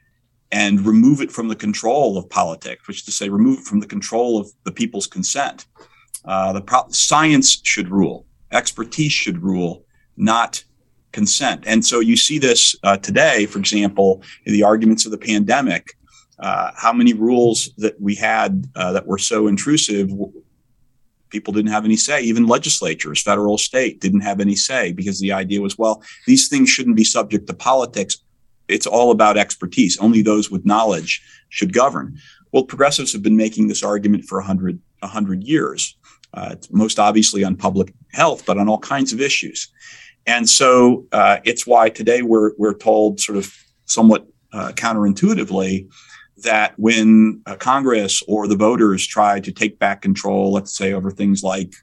and 0.50 0.84
remove 0.84 1.20
it 1.20 1.30
from 1.30 1.46
the 1.48 1.54
control 1.54 2.18
of 2.18 2.28
politics, 2.28 2.88
which 2.88 2.98
is 2.98 3.04
to 3.04 3.12
say, 3.12 3.28
remove 3.28 3.60
it 3.60 3.64
from 3.64 3.80
the 3.80 3.86
control 3.86 4.40
of 4.40 4.50
the 4.64 4.72
people's 4.72 5.06
consent. 5.06 5.66
Uh, 6.24 6.52
the 6.52 6.60
pro- 6.60 6.88
science 6.88 7.60
should 7.62 7.88
rule, 7.90 8.26
expertise 8.50 9.12
should 9.12 9.40
rule, 9.42 9.84
not 10.16 10.64
consent. 11.12 11.62
And 11.66 11.84
so 11.84 12.00
you 12.00 12.16
see 12.16 12.38
this 12.38 12.74
uh, 12.82 12.96
today, 12.96 13.46
for 13.46 13.58
example, 13.58 14.22
in 14.46 14.52
the 14.52 14.64
arguments 14.64 15.06
of 15.06 15.12
the 15.12 15.18
pandemic. 15.18 15.94
Uh, 16.38 16.70
how 16.76 16.92
many 16.92 17.12
rules 17.14 17.70
that 17.78 18.00
we 18.00 18.14
had 18.14 18.66
uh, 18.76 18.92
that 18.92 19.06
were 19.06 19.18
so 19.18 19.48
intrusive 19.48 20.08
people 21.30 21.52
didn't 21.52 21.70
have 21.70 21.84
any 21.84 21.96
say. 21.96 22.22
Even 22.22 22.46
legislatures, 22.46 23.22
federal, 23.22 23.58
state, 23.58 24.00
didn't 24.00 24.20
have 24.20 24.40
any 24.40 24.56
say 24.56 24.92
because 24.92 25.20
the 25.20 25.32
idea 25.32 25.60
was, 25.60 25.78
well, 25.78 26.02
these 26.26 26.48
things 26.48 26.68
shouldn't 26.68 26.96
be 26.96 27.04
subject 27.04 27.46
to 27.46 27.54
politics. 27.54 28.18
It's 28.68 28.86
all 28.86 29.10
about 29.10 29.36
expertise. 29.36 29.98
Only 29.98 30.22
those 30.22 30.50
with 30.50 30.66
knowledge 30.66 31.22
should 31.48 31.72
govern. 31.72 32.18
Well, 32.52 32.64
progressives 32.64 33.12
have 33.12 33.22
been 33.22 33.36
making 33.36 33.68
this 33.68 33.82
argument 33.82 34.24
for 34.24 34.38
a 34.38 34.44
hundred, 34.44 34.80
a 35.02 35.06
hundred 35.06 35.44
years. 35.44 35.96
Uh, 36.34 36.56
most 36.70 36.98
obviously 36.98 37.42
on 37.42 37.56
public 37.56 37.94
health, 38.12 38.44
but 38.44 38.58
on 38.58 38.68
all 38.68 38.78
kinds 38.78 39.12
of 39.12 39.20
issues. 39.20 39.68
And 40.26 40.48
so 40.48 41.06
uh, 41.10 41.38
it's 41.44 41.66
why 41.66 41.88
today 41.88 42.20
we're 42.20 42.52
we're 42.58 42.74
told 42.74 43.18
sort 43.18 43.38
of 43.38 43.50
somewhat 43.86 44.26
uh, 44.52 44.72
counterintuitively 44.72 45.88
that 46.42 46.74
when 46.78 47.42
Congress 47.58 48.22
or 48.28 48.46
the 48.46 48.56
voters 48.56 49.06
try 49.06 49.40
to 49.40 49.52
take 49.52 49.78
back 49.78 50.02
control, 50.02 50.52
let's 50.52 50.76
say 50.76 50.92
over 50.92 51.10
things 51.10 51.42
like 51.42 51.74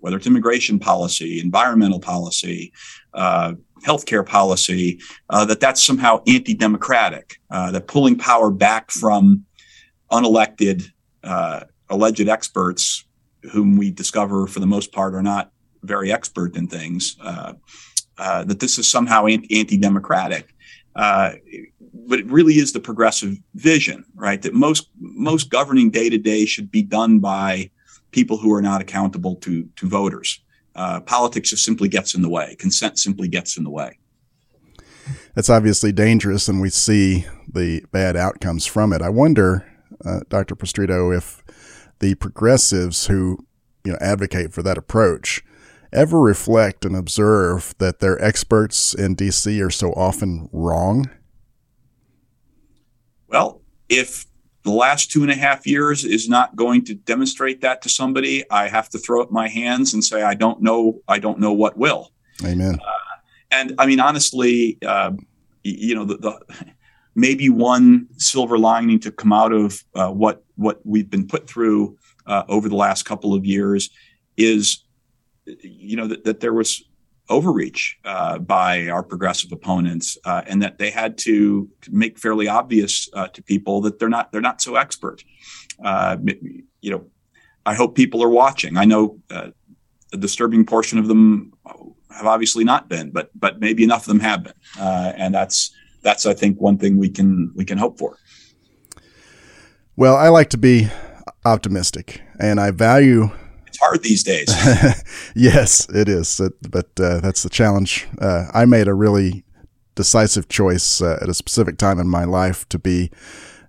whether 0.00 0.16
it's 0.16 0.26
immigration 0.26 0.78
policy, 0.78 1.40
environmental 1.40 2.00
policy, 2.00 2.72
uh, 3.14 3.54
healthcare 3.84 4.24
policy, 4.24 5.00
uh, 5.30 5.44
that 5.44 5.60
that's 5.60 5.82
somehow 5.82 6.22
anti-democratic. 6.26 7.38
Uh, 7.50 7.70
that 7.70 7.86
pulling 7.86 8.16
power 8.16 8.50
back 8.50 8.90
from 8.90 9.44
unelected 10.10 10.84
uh, 11.24 11.60
alleged 11.88 12.28
experts, 12.28 13.04
whom 13.52 13.76
we 13.76 13.90
discover 13.90 14.46
for 14.46 14.60
the 14.60 14.66
most 14.66 14.92
part 14.92 15.14
are 15.14 15.22
not 15.22 15.50
very 15.82 16.12
expert 16.12 16.56
in 16.56 16.66
things, 16.66 17.16
uh, 17.20 17.54
that 18.16 18.60
this 18.60 18.78
is 18.78 18.90
somehow 18.90 19.26
anti-democratic 19.26 20.54
but 21.92 22.18
it 22.18 22.26
really 22.26 22.54
is 22.54 22.72
the 22.72 22.80
progressive 22.80 23.36
vision, 23.54 24.04
right? 24.14 24.40
That 24.42 24.54
most 24.54 24.90
most 24.98 25.50
governing 25.50 25.90
day 25.90 26.08
to 26.10 26.18
day 26.18 26.44
should 26.44 26.70
be 26.70 26.82
done 26.82 27.18
by 27.18 27.70
people 28.10 28.36
who 28.36 28.52
are 28.52 28.62
not 28.62 28.80
accountable 28.80 29.36
to 29.36 29.68
to 29.76 29.88
voters. 29.88 30.40
Uh, 30.74 31.00
politics 31.00 31.50
just 31.50 31.64
simply 31.64 31.88
gets 31.88 32.14
in 32.14 32.22
the 32.22 32.28
way. 32.28 32.54
Consent 32.56 32.98
simply 32.98 33.28
gets 33.28 33.56
in 33.56 33.64
the 33.64 33.70
way. 33.70 33.98
That's 35.34 35.50
obviously 35.50 35.92
dangerous, 35.92 36.48
and 36.48 36.60
we 36.60 36.70
see 36.70 37.26
the 37.52 37.84
bad 37.92 38.16
outcomes 38.16 38.66
from 38.66 38.92
it. 38.92 39.02
I 39.02 39.08
wonder, 39.08 39.66
uh, 40.04 40.20
Dr. 40.28 40.54
Pestritto, 40.54 41.16
if 41.16 41.42
the 41.98 42.14
progressives 42.14 43.06
who 43.06 43.46
you 43.84 43.92
know 43.92 43.98
advocate 44.00 44.52
for 44.52 44.62
that 44.62 44.78
approach 44.78 45.42
ever 45.92 46.20
reflect 46.20 46.84
and 46.84 46.94
observe 46.94 47.74
that 47.78 48.00
their 48.00 48.22
experts 48.22 48.94
in 48.94 49.16
DC 49.16 49.64
are 49.64 49.70
so 49.70 49.92
often 49.92 50.48
wrong 50.52 51.08
well, 53.28 53.62
if 53.88 54.26
the 54.62 54.70
last 54.70 55.10
two 55.10 55.22
and 55.22 55.30
a 55.30 55.34
half 55.34 55.66
years 55.66 56.04
is 56.04 56.28
not 56.28 56.56
going 56.56 56.84
to 56.84 56.94
demonstrate 56.94 57.60
that 57.62 57.80
to 57.82 57.88
somebody, 57.88 58.48
I 58.50 58.68
have 58.68 58.88
to 58.90 58.98
throw 58.98 59.22
up 59.22 59.30
my 59.30 59.48
hands 59.48 59.94
and 59.94 60.04
say, 60.04 60.22
I 60.22 60.34
don't 60.34 60.60
know, 60.60 61.00
I 61.08 61.18
don't 61.18 61.38
know 61.38 61.52
what 61.52 61.78
will. 61.78 62.12
Amen. 62.44 62.78
Uh, 62.80 63.16
and 63.50 63.74
I 63.78 63.86
mean, 63.86 64.00
honestly, 64.00 64.78
uh, 64.84 65.12
you 65.62 65.94
know, 65.94 66.04
the, 66.04 66.16
the, 66.16 66.64
maybe 67.14 67.48
one 67.48 68.06
silver 68.16 68.58
lining 68.58 69.00
to 69.00 69.10
come 69.10 69.32
out 69.32 69.52
of 69.52 69.82
uh, 69.94 70.10
what 70.10 70.44
what 70.56 70.80
we've 70.84 71.10
been 71.10 71.26
put 71.26 71.48
through 71.48 71.96
uh, 72.26 72.44
over 72.48 72.68
the 72.68 72.76
last 72.76 73.04
couple 73.04 73.34
of 73.34 73.44
years 73.44 73.90
is, 74.36 74.84
you 75.44 75.96
know, 75.96 76.06
that, 76.06 76.24
that 76.24 76.40
there 76.40 76.52
was 76.52 76.82
overreach 77.28 77.98
uh, 78.04 78.38
by 78.38 78.88
our 78.88 79.02
progressive 79.02 79.52
opponents, 79.52 80.16
uh, 80.24 80.42
and 80.46 80.62
that 80.62 80.78
they 80.78 80.90
had 80.90 81.18
to 81.18 81.68
make 81.90 82.18
fairly 82.18 82.48
obvious 82.48 83.08
uh, 83.12 83.28
to 83.28 83.42
people 83.42 83.80
that 83.82 83.98
they're 83.98 84.08
not 84.08 84.32
they're 84.32 84.40
not 84.40 84.60
so 84.60 84.76
expert. 84.76 85.22
Uh, 85.84 86.16
you 86.80 86.90
know, 86.90 87.06
I 87.66 87.74
hope 87.74 87.94
people 87.94 88.22
are 88.22 88.28
watching. 88.28 88.76
I 88.76 88.84
know 88.84 89.18
uh, 89.30 89.50
a 90.12 90.16
disturbing 90.16 90.64
portion 90.64 90.98
of 90.98 91.06
them 91.06 91.52
have 92.10 92.26
obviously 92.26 92.64
not 92.64 92.88
been, 92.88 93.10
but 93.10 93.30
but 93.34 93.60
maybe 93.60 93.84
enough 93.84 94.02
of 94.02 94.08
them 94.08 94.20
have 94.20 94.44
been, 94.44 94.54
uh, 94.78 95.12
and 95.16 95.34
that's 95.34 95.70
that's 96.02 96.26
I 96.26 96.34
think 96.34 96.60
one 96.60 96.78
thing 96.78 96.96
we 96.96 97.08
can 97.08 97.52
we 97.54 97.64
can 97.64 97.78
hope 97.78 97.98
for. 97.98 98.16
Well, 99.96 100.16
I 100.16 100.28
like 100.28 100.50
to 100.50 100.58
be 100.58 100.88
optimistic, 101.44 102.22
and 102.38 102.60
I 102.60 102.70
value 102.70 103.30
it's 103.78 103.86
hard 103.86 104.02
these 104.02 104.22
days. 104.22 104.48
yes, 105.34 105.88
it 105.90 106.08
is. 106.08 106.40
But 106.68 106.88
uh, 107.00 107.20
that's 107.20 107.42
the 107.42 107.48
challenge. 107.48 108.06
Uh, 108.20 108.46
I 108.52 108.64
made 108.64 108.88
a 108.88 108.94
really 108.94 109.44
decisive 109.94 110.48
choice 110.48 111.00
uh, 111.00 111.18
at 111.20 111.28
a 111.28 111.34
specific 111.34 111.78
time 111.78 111.98
in 111.98 112.08
my 112.08 112.24
life 112.24 112.68
to 112.70 112.78
be 112.78 113.10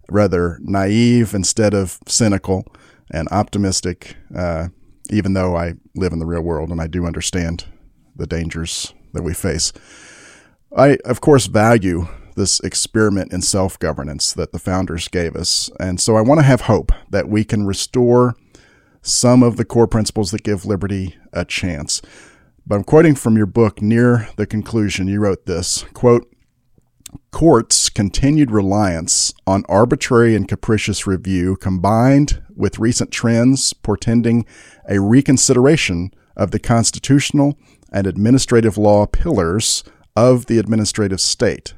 rather 0.10 0.60
naive 0.62 1.34
instead 1.34 1.74
of 1.74 2.00
cynical 2.08 2.65
and 3.12 3.28
optimistic, 3.32 4.15
uh, 4.36 4.69
even 5.10 5.34
though 5.34 5.56
I 5.56 5.74
live 5.95 6.13
in 6.13 6.19
the 6.19 6.26
real 6.26 6.41
world 6.41 6.69
and 6.69 6.82
I 6.82 6.88
do 6.88 7.06
understand 7.06 7.65
the 8.15 8.28
dangers 8.28 8.93
that 9.13 9.24
we 9.24 9.34
face. 9.34 9.74
I, 10.76 10.98
of 11.06 11.19
course, 11.22 11.48
value 11.48 12.08
this 12.36 12.60
experiment 12.62 13.34
in 13.34 13.41
self 13.41 13.78
governance 13.80 14.34
that 14.34 14.52
the 14.54 14.60
founders 14.60 15.08
gave 15.08 15.36
us. 15.36 15.69
And 15.80 16.00
so 16.00 16.15
I 16.15 16.22
want 16.22 16.39
to 16.39 16.45
have 16.45 16.62
hope 16.62 16.91
that 17.10 17.28
we 17.28 17.43
can 17.43 17.65
restore 17.65 18.36
some 19.01 19.43
of 19.43 19.57
the 19.57 19.65
core 19.65 19.88
principles 19.88 20.31
that 20.31 20.43
give 20.43 20.65
liberty 20.65 21.15
a 21.33 21.45
chance. 21.45 22.01
But 22.65 22.75
I'm 22.75 22.83
quoting 22.83 23.15
from 23.15 23.35
your 23.35 23.45
book 23.45 23.81
near 23.81 24.29
the 24.35 24.45
conclusion. 24.45 25.07
You 25.07 25.21
wrote 25.21 25.45
this 25.45 25.83
quote, 25.93 26.29
Courts' 27.31 27.89
continued 27.89 28.51
reliance 28.51 29.33
on 29.47 29.63
arbitrary 29.67 30.35
and 30.35 30.47
capricious 30.47 31.07
review 31.07 31.55
combined 31.55 32.41
with 32.55 32.79
recent 32.79 33.12
trends 33.12 33.73
portending 33.73 34.45
a 34.88 34.99
reconsideration 34.99 36.12
of 36.35 36.51
the 36.51 36.59
constitutional 36.59 37.57
and 37.91 38.05
administrative 38.05 38.77
law 38.77 39.05
pillars 39.05 39.83
of 40.15 40.45
the 40.45 40.59
administrative 40.59 41.21
state 41.21 41.73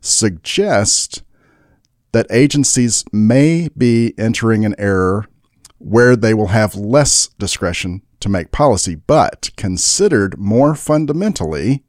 suggest 0.00 1.22
that 2.12 2.26
agencies 2.30 3.04
may 3.12 3.68
be 3.76 4.14
entering 4.18 4.64
an 4.64 4.74
era 4.78 5.26
where 5.82 6.16
they 6.16 6.32
will 6.32 6.48
have 6.48 6.74
less 6.74 7.28
discretion 7.38 8.02
to 8.20 8.28
make 8.28 8.52
policy. 8.52 8.94
But 8.94 9.50
considered 9.56 10.38
more 10.38 10.74
fundamentally, 10.74 11.84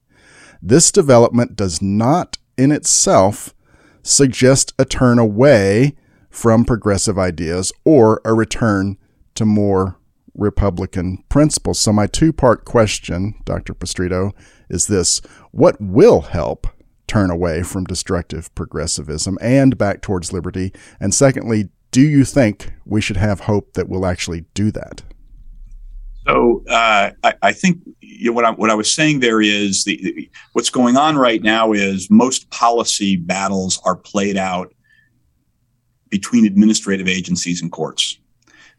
this 0.62 0.92
development 0.92 1.56
does 1.56 1.82
not 1.82 2.38
in 2.58 2.72
itself 2.72 3.54
suggest 4.02 4.74
a 4.78 4.86
turn 4.86 5.20
away 5.20 5.96
from 6.30 6.66
progressive 6.66 7.20
ideas 7.20 7.72
or 7.86 8.22
a 8.26 8.34
return 8.34 8.98
to 9.36 9.46
more 9.46 9.98
Republican 10.34 11.24
principles. 11.30 11.80
So, 11.80 11.94
my 11.94 12.08
two 12.08 12.34
part 12.34 12.66
question, 12.66 13.36
Dr. 13.46 13.74
Pestritto, 13.74 14.32
is 14.70 14.88
this 14.88 15.22
What 15.52 15.80
will 15.80 16.22
help 16.22 16.68
turn 17.06 17.30
away 17.30 17.62
from 17.62 17.84
destructive 17.84 18.54
progressivism 18.56 19.38
and 19.42 19.78
back 19.78 20.02
towards 20.02 20.34
liberty? 20.34 20.74
And 21.00 21.14
secondly, 21.14 21.70
do 21.94 22.02
you 22.02 22.26
think 22.26 22.74
we 22.86 23.00
should 23.00 23.18
have 23.18 23.42
hope 23.42 23.74
that 23.74 23.88
we'll 23.88 24.08
actually 24.08 24.46
do 24.56 24.72
that? 24.72 25.04
So 26.28 26.64
uh, 26.68 27.12
I, 27.24 27.34
I, 27.44 27.54
think 27.54 27.82
you 28.02 28.32
know, 28.32 28.34
what 28.34 28.46
I 28.46 28.52
what 28.52 28.72
I 28.72 28.74
was 28.74 28.92
saying 28.92 29.20
there 29.20 29.42
is 29.42 29.84
the, 29.84 30.00
the, 30.02 30.30
what's 30.54 30.72
going 30.72 30.98
on 30.98 31.18
right 31.18 31.42
now 31.44 31.72
is 31.72 32.10
most 32.10 32.50
policy 32.50 33.16
battles 33.16 33.80
are 33.86 33.96
played 33.96 34.38
out 34.38 34.74
between 36.10 36.46
administrative 36.46 37.08
agencies 37.08 37.62
and 37.62 37.72
courts. 37.72 38.18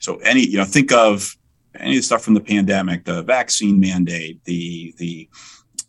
So 0.01 0.17
any 0.17 0.49
you 0.49 0.59
know 0.59 0.65
think 0.65 0.91
of 0.91 1.37
any 1.79 1.91
of 1.93 1.97
the 1.99 2.03
stuff 2.03 2.23
from 2.23 2.35
the 2.35 2.41
pandemic, 2.41 3.05
the 3.05 3.23
vaccine 3.23 3.79
mandate, 3.79 4.43
the 4.45 4.93
the 4.99 5.29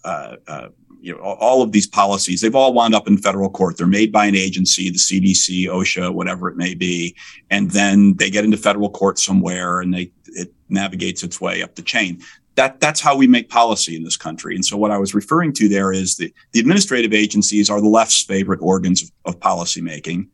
uh, 0.04 0.36
uh, 0.48 0.68
you 1.06 1.15
know, 1.15 1.22
all 1.22 1.62
of 1.62 1.72
these 1.72 1.86
policies, 1.86 2.41
they've 2.41 2.56
all 2.56 2.74
wound 2.74 2.96
up 2.96 3.08
in 3.08 3.15
federal 3.15 3.48
court. 3.48 3.78
They're 3.78 3.86
made 3.86 4.12
by 4.12 4.26
an 4.26 4.36
agency, 4.36 4.89
the 4.89 4.98
CDC, 4.98 5.65
OSHA, 5.65 6.12
whatever 6.12 6.50
it 6.50 6.58
may 6.58 6.74
be, 6.74 7.15
and 7.52 7.70
then 7.70 8.15
they 8.15 8.32
get 8.32 8.44
into 8.44 8.58
federal 8.58 8.89
court 8.89 9.20
somewhere, 9.20 9.82
and 9.82 9.94
they 9.94 10.12
it 10.26 10.52
navigates 10.68 11.22
its 11.22 11.39
way 11.39 11.62
up 11.62 11.76
the 11.76 11.84
chain. 11.84 12.24
That 12.56 12.80
that's 12.80 13.02
how 13.02 13.15
we 13.15 13.28
make 13.28 13.50
policy 13.50 13.96
in 13.96 14.04
this 14.04 14.18
country. 14.18 14.56
And 14.56 14.65
so, 14.65 14.78
what 14.78 14.89
I 14.89 14.98
was 14.98 15.13
referring 15.13 15.54
to 15.54 15.70
there 15.70 15.94
is 15.94 16.15
the 16.15 16.34
the 16.54 16.60
administrative 16.60 17.13
agencies 17.13 17.70
are 17.70 17.80
the 17.80 17.88
left's 17.88 18.24
favorite 18.24 18.62
organs 18.63 19.04
of, 19.04 19.12
of 19.26 19.39
policy 19.39 19.82
making. 19.82 20.28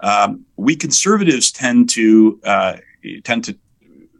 Um, 0.00 0.44
we 0.56 0.76
conservatives 0.76 1.50
tend 1.50 1.88
to 1.90 2.38
uh, 2.44 2.76
tend 3.24 3.44
to 3.44 3.56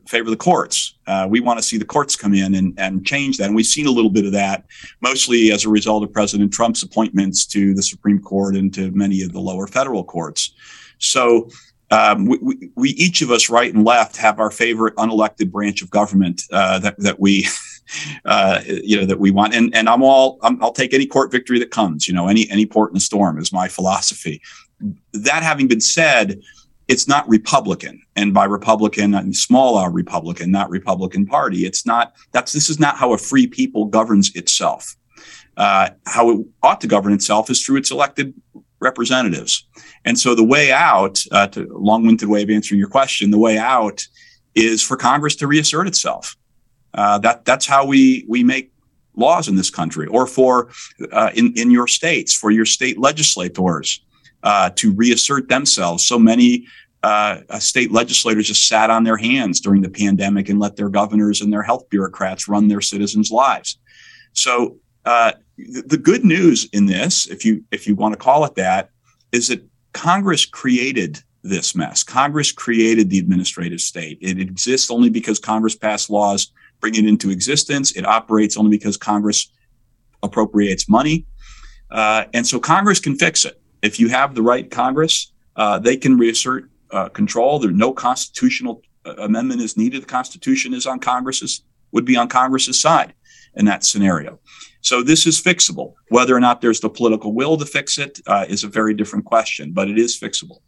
favor 0.07 0.31
the 0.31 0.37
courts 0.37 0.92
Uh, 1.07 1.27
we 1.29 1.41
want 1.41 1.59
to 1.59 1.63
see 1.63 1.79
the 1.79 1.85
courts 1.85 2.17
come 2.17 2.35
in 2.35 2.55
and, 2.55 2.75
and 2.79 3.05
change 3.07 3.39
that. 3.39 3.47
And 3.47 3.55
we've 3.55 3.67
seen 3.67 3.87
a 3.87 3.91
little 3.91 4.11
bit 4.11 4.25
of 4.25 4.33
that, 4.33 4.65
mostly 5.01 5.51
as 5.51 5.65
a 5.65 5.69
result 5.69 6.03
of 6.03 6.13
President 6.13 6.53
Trump's 6.53 6.83
appointments 6.83 7.47
to 7.47 7.75
the 7.75 7.83
Supreme 7.83 8.21
Court 8.21 8.57
and 8.57 8.73
to 8.75 8.91
many 8.93 9.23
of 9.23 9.33
the 9.33 9.41
lower 9.41 9.67
federal 9.67 10.05
courts. 10.05 10.55
So 10.99 11.49
um, 11.93 12.27
we, 12.27 12.39
we, 12.39 12.71
we, 12.75 12.91
each 12.91 13.21
of 13.21 13.31
us, 13.31 13.51
right 13.51 13.73
and 13.73 13.85
left, 13.85 14.17
have 14.17 14.41
our 14.41 14.51
favorite 14.51 14.97
unelected 14.97 15.51
branch 15.51 15.83
of 15.83 15.91
government 15.91 16.43
uh, 16.51 16.79
that 16.79 16.99
that 16.99 17.21
we, 17.21 17.47
uh, 18.25 18.61
you 18.67 18.97
know, 18.97 19.05
that 19.05 19.21
we 19.21 19.31
want. 19.31 19.55
And 19.55 19.75
and 19.75 19.89
I'm 19.89 20.03
all 20.03 20.39
i 20.43 20.51
will 20.51 20.73
take 20.73 20.95
any 20.95 21.07
court 21.07 21.31
victory 21.31 21.59
that 21.59 21.71
comes. 21.71 22.09
You 22.09 22.15
know, 22.15 22.29
any 22.29 22.49
any 22.51 22.65
port 22.65 22.93
in 22.93 22.97
a 22.97 23.01
storm 23.01 23.39
is 23.39 23.53
my 23.53 23.69
philosophy. 23.69 24.41
That 25.13 25.43
having 25.43 25.69
been 25.69 25.83
said, 25.83 26.41
it's 26.89 27.07
not 27.07 27.29
Republican, 27.29 28.03
and 28.17 28.35
by 28.35 28.45
Republican, 28.45 29.15
I 29.15 29.23
mean 29.23 29.33
small 29.33 29.77
r 29.77 29.91
Republican, 29.91 30.51
not 30.51 30.71
Republican 30.71 31.27
Party. 31.27 31.65
It's 31.65 31.87
not 31.87 32.15
that's 32.33 32.53
this 32.53 32.69
is 32.69 32.81
not 32.81 32.97
how 32.97 33.13
a 33.13 33.19
free 33.19 33.47
people 33.47 33.87
governs 33.87 34.35
itself. 34.35 34.97
Uh, 35.57 35.91
how 36.07 36.31
it 36.31 36.47
ought 36.63 36.81
to 36.81 36.87
govern 36.87 37.13
itself 37.13 37.51
is 37.51 37.65
through 37.65 37.77
its 37.77 37.91
elected 37.91 38.35
representatives. 38.81 39.67
And 40.05 40.19
so 40.19 40.35
the 40.35 40.45
way 40.45 40.73
out, 40.73 41.21
uh, 41.31 41.47
to 41.49 41.69
long-winded 41.71 42.29
way 42.29 42.43
of 42.43 42.51
answering 42.51 42.79
your 42.79 42.89
question, 42.89 43.31
the 43.31 43.39
way 43.39 43.59
out 43.59 44.03
is 44.55 44.83
for 44.83 44.97
Congress 44.97 45.37
to 45.37 45.47
reassert 45.47 45.87
itself. 45.87 46.37
Uh, 46.95 47.19
that 47.19 47.45
that's 47.45 47.67
how 47.67 47.87
we 47.87 48.25
we 48.29 48.43
make 48.43 48.73
laws 49.15 49.47
in 49.47 49.57
this 49.57 49.71
country, 49.71 50.07
or 50.07 50.27
for 50.27 50.71
uh, 51.13 51.31
in 51.35 51.53
in 51.55 51.71
your 51.71 51.87
states, 51.87 52.35
for 52.35 52.51
your 52.51 52.67
state 52.67 52.99
legislators 52.99 54.01
uh, 54.43 54.71
to 54.77 54.93
reassert 54.93 55.49
themselves. 55.49 56.05
So 56.05 56.19
many 56.19 56.67
uh, 57.03 57.41
uh, 57.49 57.59
state 57.59 57.91
legislators 57.91 58.49
just 58.49 58.69
sat 58.69 58.91
on 58.91 59.05
their 59.05 59.17
hands 59.17 59.61
during 59.61 59.83
the 59.83 59.91
pandemic 59.91 60.49
and 60.49 60.61
let 60.61 60.77
their 60.77 60.89
governors 60.89 61.41
and 61.41 61.53
their 61.53 61.63
health 61.63 61.89
bureaucrats 61.91 62.49
run 62.49 62.69
their 62.69 62.81
citizens' 62.81 63.31
lives. 63.31 63.79
So 64.33 64.79
uh, 65.05 65.33
the 65.59 65.99
good 65.99 66.25
news 66.25 66.69
in 66.73 66.87
this, 66.87 67.27
if 67.27 67.45
you 67.45 67.65
if 67.71 67.87
you 67.87 67.95
want 67.95 68.13
to 68.13 68.19
call 68.19 68.45
it 68.45 68.55
that, 68.55 68.91
is 69.33 69.49
that 69.49 69.67
Congress 69.93 70.45
created 70.45 71.21
this 71.43 71.75
mess. 71.75 72.03
Congress 72.03 72.53
created 72.53 73.11
the 73.11 73.19
administrative 73.19 73.81
state. 73.81 74.19
It 74.21 74.39
exists 74.39 74.91
only 74.91 75.11
because 75.11 75.39
Congress 75.39 75.75
passed 75.75 76.09
laws, 76.09 76.53
bring 76.81 76.95
it 76.95 77.05
into 77.05 77.31
existence. 77.31 77.93
It 77.93 78.07
operates 78.07 78.57
only 78.57 78.71
because 78.71 78.97
Congress 78.97 79.51
appropriates 80.23 80.89
money. 80.89 81.27
Uh, 81.91 82.25
and 82.33 82.47
so 82.47 82.59
Congress 82.59 83.01
can 83.01 83.17
fix 83.17 83.45
it. 83.45 83.61
If 83.83 83.99
you 84.01 84.09
have 84.09 84.35
the 84.35 84.43
right 84.43 84.71
Congress, 84.71 85.33
uh, 85.57 85.79
they 85.79 85.97
can 85.97 86.17
reassert 86.19 86.71
uh, 86.91 87.09
control. 87.09 87.59
There's 87.59 87.75
no 87.75 87.93
constitutional 87.93 88.83
uh, 89.05 89.15
amendment 89.19 89.61
is 89.61 89.77
needed. 89.77 90.03
The 90.03 90.07
Constitution 90.07 90.75
is 90.75 90.87
on 90.87 91.01
Congress's 91.01 91.65
would 91.91 92.05
be 92.05 92.17
on 92.17 92.29
Congress's 92.29 92.81
side 92.81 93.13
in 93.55 93.67
that 93.67 93.85
scenario. 93.85 94.39
So 94.81 95.03
this 95.03 95.27
is 95.27 95.41
fixable. 95.41 95.95
Whether 96.09 96.35
or 96.35 96.41
not 96.41 96.61
there's 96.61 96.81
the 96.81 96.89
political 96.89 97.35
will 97.35 97.57
to 97.59 97.67
fix 97.67 97.99
it 97.99 98.21
uh, 98.27 98.47
is 98.49 98.65
a 98.65 98.69
very 98.69 98.95
different 98.95 99.27
question, 99.27 99.73
but 99.73 99.89
it 99.89 99.99
is 99.99 100.19
fixable. 100.19 100.61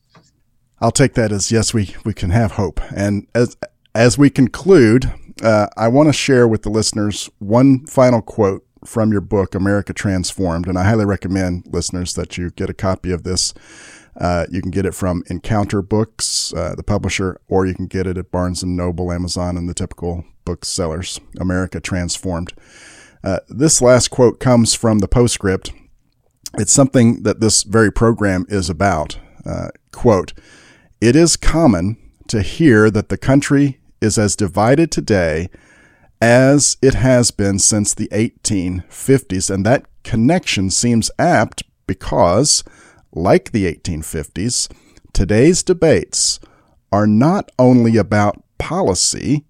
I'll 0.80 0.92
take 0.92 1.14
that 1.14 1.32
as 1.32 1.50
yes, 1.50 1.72
we 1.72 1.94
we 2.04 2.12
can 2.12 2.30
have 2.30 2.52
hope. 2.52 2.80
And 2.94 3.26
as 3.34 3.56
as 3.94 4.18
we 4.18 4.28
conclude, 4.28 5.12
uh, 5.42 5.68
I 5.76 5.88
want 5.88 6.08
to 6.08 6.12
share 6.12 6.46
with 6.46 6.62
the 6.62 6.70
listeners 6.70 7.30
one 7.38 7.86
final 7.86 8.20
quote 8.20 8.66
from 8.86 9.12
your 9.12 9.20
book, 9.20 9.54
America 9.54 9.92
Transformed, 9.92 10.66
and 10.66 10.78
I 10.78 10.84
highly 10.84 11.04
recommend 11.04 11.66
listeners 11.70 12.14
that 12.14 12.36
you 12.36 12.50
get 12.50 12.70
a 12.70 12.74
copy 12.74 13.10
of 13.12 13.22
this. 13.22 13.54
Uh, 14.16 14.46
you 14.50 14.62
can 14.62 14.70
get 14.70 14.86
it 14.86 14.94
from 14.94 15.24
Encounter 15.26 15.82
Books, 15.82 16.52
uh, 16.54 16.74
the 16.76 16.82
publisher, 16.82 17.40
or 17.48 17.66
you 17.66 17.74
can 17.74 17.86
get 17.86 18.06
it 18.06 18.16
at 18.16 18.30
Barnes 18.30 18.62
and 18.62 18.76
Noble, 18.76 19.10
Amazon, 19.10 19.56
and 19.56 19.68
the 19.68 19.74
typical 19.74 20.24
booksellers. 20.44 21.20
America 21.40 21.80
Transformed. 21.80 22.52
Uh, 23.24 23.40
this 23.48 23.80
last 23.80 24.08
quote 24.08 24.38
comes 24.38 24.74
from 24.74 24.98
the 24.98 25.08
postscript. 25.08 25.72
It's 26.58 26.72
something 26.72 27.22
that 27.22 27.40
this 27.40 27.62
very 27.62 27.90
program 27.90 28.44
is 28.48 28.70
about. 28.70 29.18
Uh, 29.44 29.68
quote, 29.92 30.32
it 31.00 31.16
is 31.16 31.36
common 31.36 31.96
to 32.28 32.42
hear 32.42 32.90
that 32.90 33.08
the 33.08 33.18
country 33.18 33.80
is 34.00 34.18
as 34.18 34.36
divided 34.36 34.90
today 34.90 35.48
as 36.24 36.78
it 36.80 36.94
has 36.94 37.30
been 37.30 37.58
since 37.58 37.92
the 37.92 38.08
1850s, 38.08 39.52
and 39.52 39.66
that 39.66 39.84
connection 40.04 40.70
seems 40.70 41.10
apt 41.18 41.62
because, 41.86 42.64
like 43.12 43.52
the 43.52 43.70
1850s, 43.70 44.72
today's 45.12 45.62
debates 45.62 46.40
are 46.90 47.06
not 47.06 47.50
only 47.58 47.98
about 47.98 48.42
policy, 48.56 49.44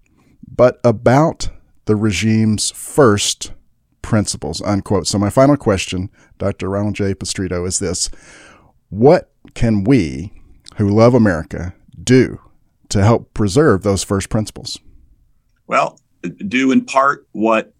but 0.45 0.81
about 0.83 1.47
the 1.85 1.95
regime's 1.95 2.71
first 2.71 3.53
principles, 4.01 4.61
unquote. 4.61 5.07
So 5.07 5.17
my 5.17 5.29
final 5.29 5.55
question, 5.55 6.09
Dr. 6.39 6.69
Ronald 6.69 6.95
J. 6.95 7.13
Pestritto, 7.13 7.65
is 7.65 7.79
this. 7.79 8.09
What 8.89 9.31
can 9.53 9.85
we 9.85 10.33
who 10.75 10.89
love 10.89 11.13
America 11.13 11.73
do 12.03 12.41
to 12.89 13.01
help 13.01 13.33
preserve 13.33 13.83
those 13.83 14.03
first 14.03 14.27
principles? 14.27 14.77
Well, 15.67 15.97
do 16.29 16.71
in 16.71 16.85
part 16.85 17.27
what 17.31 17.73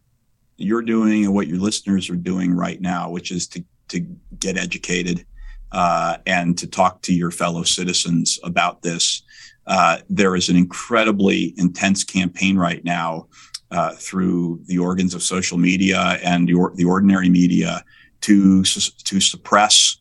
you're 0.57 0.81
doing 0.81 1.25
and 1.25 1.33
what 1.33 1.47
your 1.47 1.59
listeners 1.59 2.09
are 2.09 2.15
doing 2.15 2.53
right 2.53 2.79
now, 2.79 3.09
which 3.09 3.31
is 3.31 3.47
to, 3.47 3.63
to 3.89 3.99
get 4.39 4.57
educated 4.57 5.25
uh, 5.71 6.17
and 6.25 6.57
to 6.57 6.67
talk 6.67 7.01
to 7.01 7.13
your 7.13 7.31
fellow 7.31 7.63
citizens 7.63 8.39
about 8.43 8.81
this. 8.81 9.23
Uh, 9.67 9.97
there 10.09 10.35
is 10.35 10.49
an 10.49 10.55
incredibly 10.55 11.53
intense 11.57 12.03
campaign 12.03 12.57
right 12.57 12.83
now 12.85 13.27
uh, 13.71 13.91
through 13.95 14.61
the 14.65 14.77
organs 14.77 15.13
of 15.13 15.23
social 15.23 15.57
media 15.57 16.19
and 16.23 16.47
the, 16.47 16.71
the 16.75 16.85
ordinary 16.85 17.29
media 17.29 17.83
to 18.21 18.63
to 18.63 19.19
suppress 19.19 19.97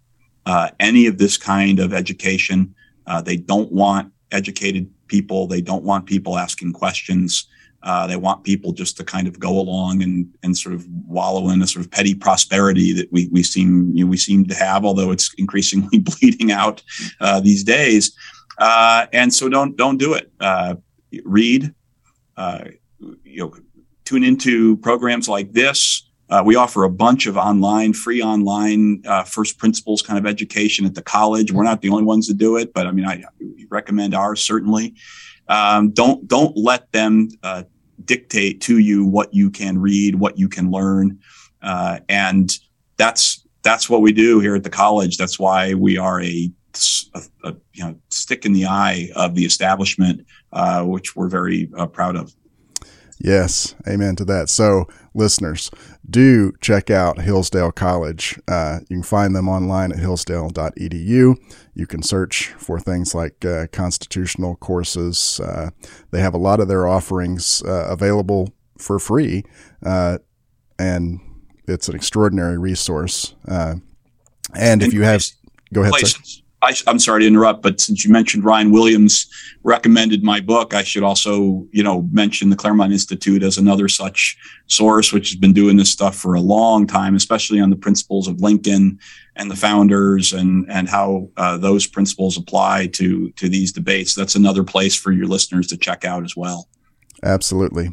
uh, 0.47 0.71
any 0.81 1.07
of 1.07 1.19
this 1.19 1.37
kind 1.37 1.79
of 1.79 1.93
education. 1.93 2.75
Uh, 3.07 3.21
they 3.21 3.37
don't 3.37 3.73
want 3.73 4.13
educated 4.31 4.91
people. 5.09 5.47
They 5.47 5.61
don't 5.61 5.85
want 5.85 6.07
people 6.07 6.39
asking 6.39 6.73
questions. 6.73 7.49
Uh, 7.85 8.07
they 8.07 8.17
want 8.17 8.43
people 8.43 8.73
just 8.73 8.97
to 8.97 9.05
kind 9.05 9.29
of 9.29 9.39
go 9.39 9.61
along 9.61 10.03
and, 10.03 10.27
and 10.43 10.57
sort 10.57 10.75
of 10.75 10.87
wallow 11.07 11.51
in 11.51 11.63
a 11.63 11.67
sort 11.67 11.85
of 11.85 11.91
petty 11.91 12.15
prosperity 12.15 12.93
that 12.93 13.13
we, 13.13 13.29
we 13.29 13.43
seem 13.43 13.95
you 13.95 14.05
know, 14.05 14.11
we 14.11 14.17
seem 14.17 14.45
to 14.47 14.55
have, 14.55 14.85
although 14.85 15.13
it's 15.13 15.33
increasingly 15.39 15.99
bleeding 16.21 16.51
out 16.51 16.83
uh, 17.21 17.39
these 17.41 17.63
days. 17.63 18.17
Uh, 18.59 19.07
and 19.13 19.33
so 19.33 19.49
don't 19.49 19.77
don't 19.77 19.99
do 19.99 20.15
it. 20.15 20.33
read, 21.25 21.75
you 23.25 23.39
know, 23.39 23.55
tune 24.05 24.25
into 24.25 24.77
programs 24.79 25.29
like 25.29 25.53
this. 25.53 26.09
Uh, 26.31 26.43
we 26.45 26.57
offer 26.57 26.85
a 26.85 26.91
bunch 26.91 27.27
of 27.27 27.37
online, 27.37 27.93
free 27.93 28.23
online 28.23 29.03
uh, 29.07 29.25
first 29.25 29.59
principles 29.59 30.01
kind 30.03 30.19
of 30.19 30.27
education 30.27 30.87
at 30.87 30.95
the 30.95 31.03
college. 31.03 31.53
We're 31.53 31.65
not 31.65 31.83
the 31.83 31.91
only 31.91 32.05
ones 32.05 32.27
to 32.29 32.35
do 32.35 32.57
it, 32.57 32.73
but 32.73 32.87
I 32.87 32.93
mean, 32.93 33.07
I 33.07 33.23
recommend 33.69 34.15
ours 34.15 34.41
certainly. 34.41 34.95
Um, 35.49 35.91
don't 35.91 36.27
don't 36.27 36.57
let 36.57 36.91
them 36.93 37.29
uh, 37.43 37.65
dictate 38.05 38.61
to 38.63 38.79
you 38.79 39.05
what 39.05 39.33
you 39.33 39.51
can 39.51 39.79
read, 39.79 40.15
what 40.15 40.39
you 40.39 40.49
can 40.49 40.71
learn, 40.71 41.19
uh, 41.63 42.01
and 42.09 42.59
that's 42.97 43.45
that's 43.63 43.89
what 43.89 44.03
we 44.03 44.13
do 44.13 44.41
here 44.41 44.55
at 44.55 44.63
the 44.63 44.71
college. 44.71 45.17
That's 45.17 45.39
why 45.39 45.75
we 45.75 45.97
are 45.97 46.21
a, 46.21 46.51
a, 47.15 47.23
a 47.45 47.57
you 47.73 47.85
know 47.85 47.97
stick 48.11 48.45
in 48.45 48.53
the 48.53 48.67
eye 48.67 49.11
of 49.17 49.35
the 49.35 49.45
establishment, 49.45 50.27
uh, 50.53 50.85
which 50.85 51.17
we're 51.17 51.29
very 51.29 51.71
uh, 51.77 51.87
proud 51.87 52.17
of. 52.17 52.35
Yes, 53.19 53.75
amen 53.89 54.17
to 54.17 54.25
that. 54.27 54.49
So, 54.49 54.87
listeners, 55.15 55.71
do 56.09 56.53
check 56.61 56.91
out 56.91 57.21
Hillsdale 57.21 57.73
College. 57.73 58.39
Uh, 58.49 58.81
you 58.89 58.97
can 58.97 59.03
find 59.03 59.35
them 59.35 59.49
online 59.49 59.93
at 59.93 59.99
hillsdale.edu. 59.99 61.37
You 61.75 61.87
can 61.87 62.03
search 62.03 62.49
for 62.57 62.79
things 62.79 63.15
like 63.15 63.45
uh, 63.45 63.67
constitutional 63.73 64.55
courses. 64.57 65.41
Uh, 65.41 65.71
they 66.13 66.21
have 66.21 66.35
a 66.35 66.39
lot 66.39 66.61
of 66.61 66.69
their 66.69 66.87
offerings 66.87 67.63
uh, 67.67 67.89
available 67.91 68.55
for 68.79 68.99
free, 69.01 69.45
uh, 69.85 70.19
and 70.79 71.21
it's 71.67 71.89
an 71.89 71.97
extraordinary 71.97 72.59
resource. 72.59 73.35
Uh, 73.49 73.77
and 74.55 74.83
if 74.83 74.93
you 74.93 75.03
have, 75.03 75.25
go 75.73 75.81
ahead. 75.81 75.93
Places. 75.93 76.44
I, 76.65 76.75
am 76.87 76.99
sorry 76.99 77.21
to 77.23 77.27
interrupt, 77.27 77.63
but 77.63 77.81
since 77.81 78.05
you 78.05 78.11
mentioned 78.11 78.45
Ryan 78.45 78.71
Williams 78.71 79.31
recommended 79.63 80.25
my 80.25 80.41
book, 80.41 80.73
I 80.73 80.83
should 80.83 81.03
also, 81.03 81.67
you 81.73 81.83
know, 81.83 82.09
mention 82.11 82.49
the 82.49 82.57
Claremont 82.57 82.93
Institute 82.93 83.43
as 83.43 83.59
another 83.59 83.87
such 83.87 84.37
source, 84.67 85.13
which 85.13 85.29
has 85.31 85.37
been 85.37 85.53
doing 85.53 85.77
this 85.77 85.91
stuff 85.91 86.17
for 86.17 86.35
a 86.35 86.41
long 86.41 86.87
time, 86.87 87.15
especially 87.15 87.61
on 87.61 87.69
the 87.69 87.77
principles 87.77 88.29
of 88.29 88.41
Lincoln 88.41 88.99
and 89.37 89.51
the 89.51 89.57
founders 89.57 90.33
and 90.33 90.65
and 90.71 90.89
how 90.89 91.29
uh, 91.37 91.59
those 91.59 91.87
principles 91.87 92.39
apply 92.39 92.87
to 92.89 93.31
to 93.33 93.49
these 93.49 93.71
debates. 93.71 94.15
That's 94.15 94.35
another 94.35 94.65
place 94.65 94.95
for 94.97 95.13
your 95.13 95.27
listeners 95.27 95.67
to 95.69 95.77
check 95.77 96.05
out 96.05 96.25
as 96.25 96.35
well. 96.35 96.69
Absolutely, 97.23 97.91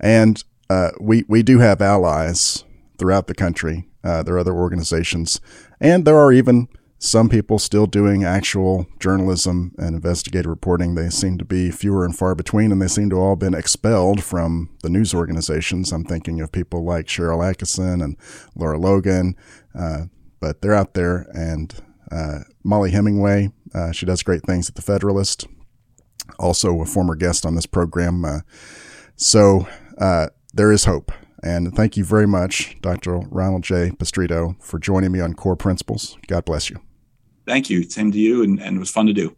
and 0.00 0.42
uh, 0.68 0.90
we 1.00 1.24
we 1.28 1.42
do 1.44 1.60
have 1.60 1.80
allies 1.80 2.64
throughout 2.98 3.28
the 3.28 3.34
country. 3.34 3.86
Uh, 4.02 4.22
there 4.22 4.34
are 4.34 4.40
other 4.40 4.54
organizations, 4.54 5.40
and 5.80 6.04
there 6.04 6.16
are 6.16 6.32
even 6.32 6.68
some 6.98 7.28
people 7.28 7.60
still 7.60 7.86
doing 7.86 8.24
actual 8.24 8.86
journalism 8.98 9.72
and 9.78 9.94
investigative 9.94 10.50
reporting. 10.50 10.94
They 10.94 11.10
seem 11.10 11.38
to 11.38 11.44
be 11.44 11.70
fewer 11.70 12.04
and 12.04 12.16
far 12.16 12.34
between, 12.34 12.72
and 12.72 12.82
they 12.82 12.88
seem 12.88 13.08
to 13.10 13.16
all 13.16 13.36
been 13.36 13.54
expelled 13.54 14.22
from 14.22 14.70
the 14.82 14.90
news 14.90 15.14
organizations. 15.14 15.92
I'm 15.92 16.04
thinking 16.04 16.40
of 16.40 16.50
people 16.50 16.84
like 16.84 17.06
Cheryl 17.06 17.48
Atkinson 17.48 18.02
and 18.02 18.16
Laura 18.56 18.78
Logan, 18.78 19.36
uh, 19.78 20.06
but 20.40 20.60
they're 20.60 20.74
out 20.74 20.94
there. 20.94 21.28
And 21.32 21.72
uh, 22.10 22.40
Mollie 22.64 22.90
Hemingway, 22.90 23.52
uh, 23.72 23.92
she 23.92 24.04
does 24.04 24.24
great 24.24 24.42
things 24.42 24.68
at 24.68 24.74
the 24.74 24.82
Federalist, 24.82 25.46
also 26.38 26.80
a 26.80 26.86
former 26.86 27.14
guest 27.14 27.46
on 27.46 27.54
this 27.54 27.66
program. 27.66 28.24
Uh, 28.24 28.40
so 29.14 29.68
uh, 29.98 30.28
there 30.52 30.72
is 30.72 30.84
hope. 30.84 31.12
And 31.44 31.72
thank 31.72 31.96
you 31.96 32.04
very 32.04 32.26
much, 32.26 32.76
Dr. 32.80 33.18
Ronald 33.18 33.62
J. 33.62 33.90
Pestritto, 33.90 34.60
for 34.60 34.80
joining 34.80 35.12
me 35.12 35.20
on 35.20 35.34
Core 35.34 35.54
Principles. 35.54 36.18
God 36.26 36.44
bless 36.44 36.68
you. 36.68 36.80
Thank 37.48 37.70
you. 37.70 37.82
Same 37.84 38.12
to 38.12 38.18
you, 38.18 38.42
and, 38.42 38.60
and 38.60 38.76
it 38.76 38.78
was 38.78 38.90
fun 38.90 39.06
to 39.06 39.14
do. 39.14 39.34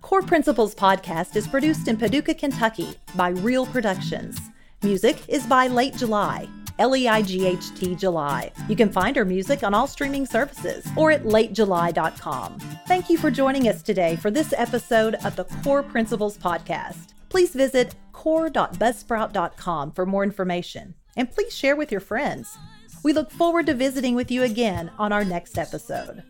Core 0.00 0.22
Principles 0.22 0.74
podcast 0.74 1.36
is 1.36 1.46
produced 1.46 1.88
in 1.88 1.96
Paducah, 1.96 2.34
Kentucky 2.34 2.94
by 3.14 3.28
Real 3.28 3.66
Productions. 3.66 4.38
Music 4.82 5.18
is 5.28 5.46
by 5.46 5.66
Leight 5.66 5.94
July, 5.94 6.48
L 6.78 6.96
E 6.96 7.06
I 7.06 7.20
G 7.22 7.46
H 7.46 7.74
T 7.74 7.94
July. 7.94 8.50
You 8.68 8.76
can 8.76 8.90
find 8.90 9.16
our 9.18 9.26
music 9.26 9.62
on 9.62 9.74
all 9.74 9.86
streaming 9.86 10.24
services 10.24 10.86
or 10.96 11.12
at 11.12 11.24
leightjuly.com. 11.24 12.58
Thank 12.88 13.10
you 13.10 13.18
for 13.18 13.30
joining 13.30 13.68
us 13.68 13.82
today 13.82 14.16
for 14.16 14.30
this 14.30 14.54
episode 14.56 15.16
of 15.26 15.36
the 15.36 15.44
Core 15.44 15.82
Principles 15.82 16.38
podcast. 16.38 17.10
Please 17.28 17.52
visit 17.52 17.94
core.buzzsprout.com 18.12 19.92
for 19.92 20.06
more 20.06 20.24
information 20.24 20.94
and 21.16 21.30
please 21.30 21.54
share 21.54 21.76
with 21.76 21.92
your 21.92 22.00
friends. 22.00 22.56
We 23.02 23.12
look 23.12 23.30
forward 23.30 23.66
to 23.66 23.74
visiting 23.74 24.14
with 24.14 24.30
you 24.30 24.42
again 24.42 24.90
on 24.98 25.12
our 25.12 25.24
next 25.24 25.58
episode. 25.58 26.22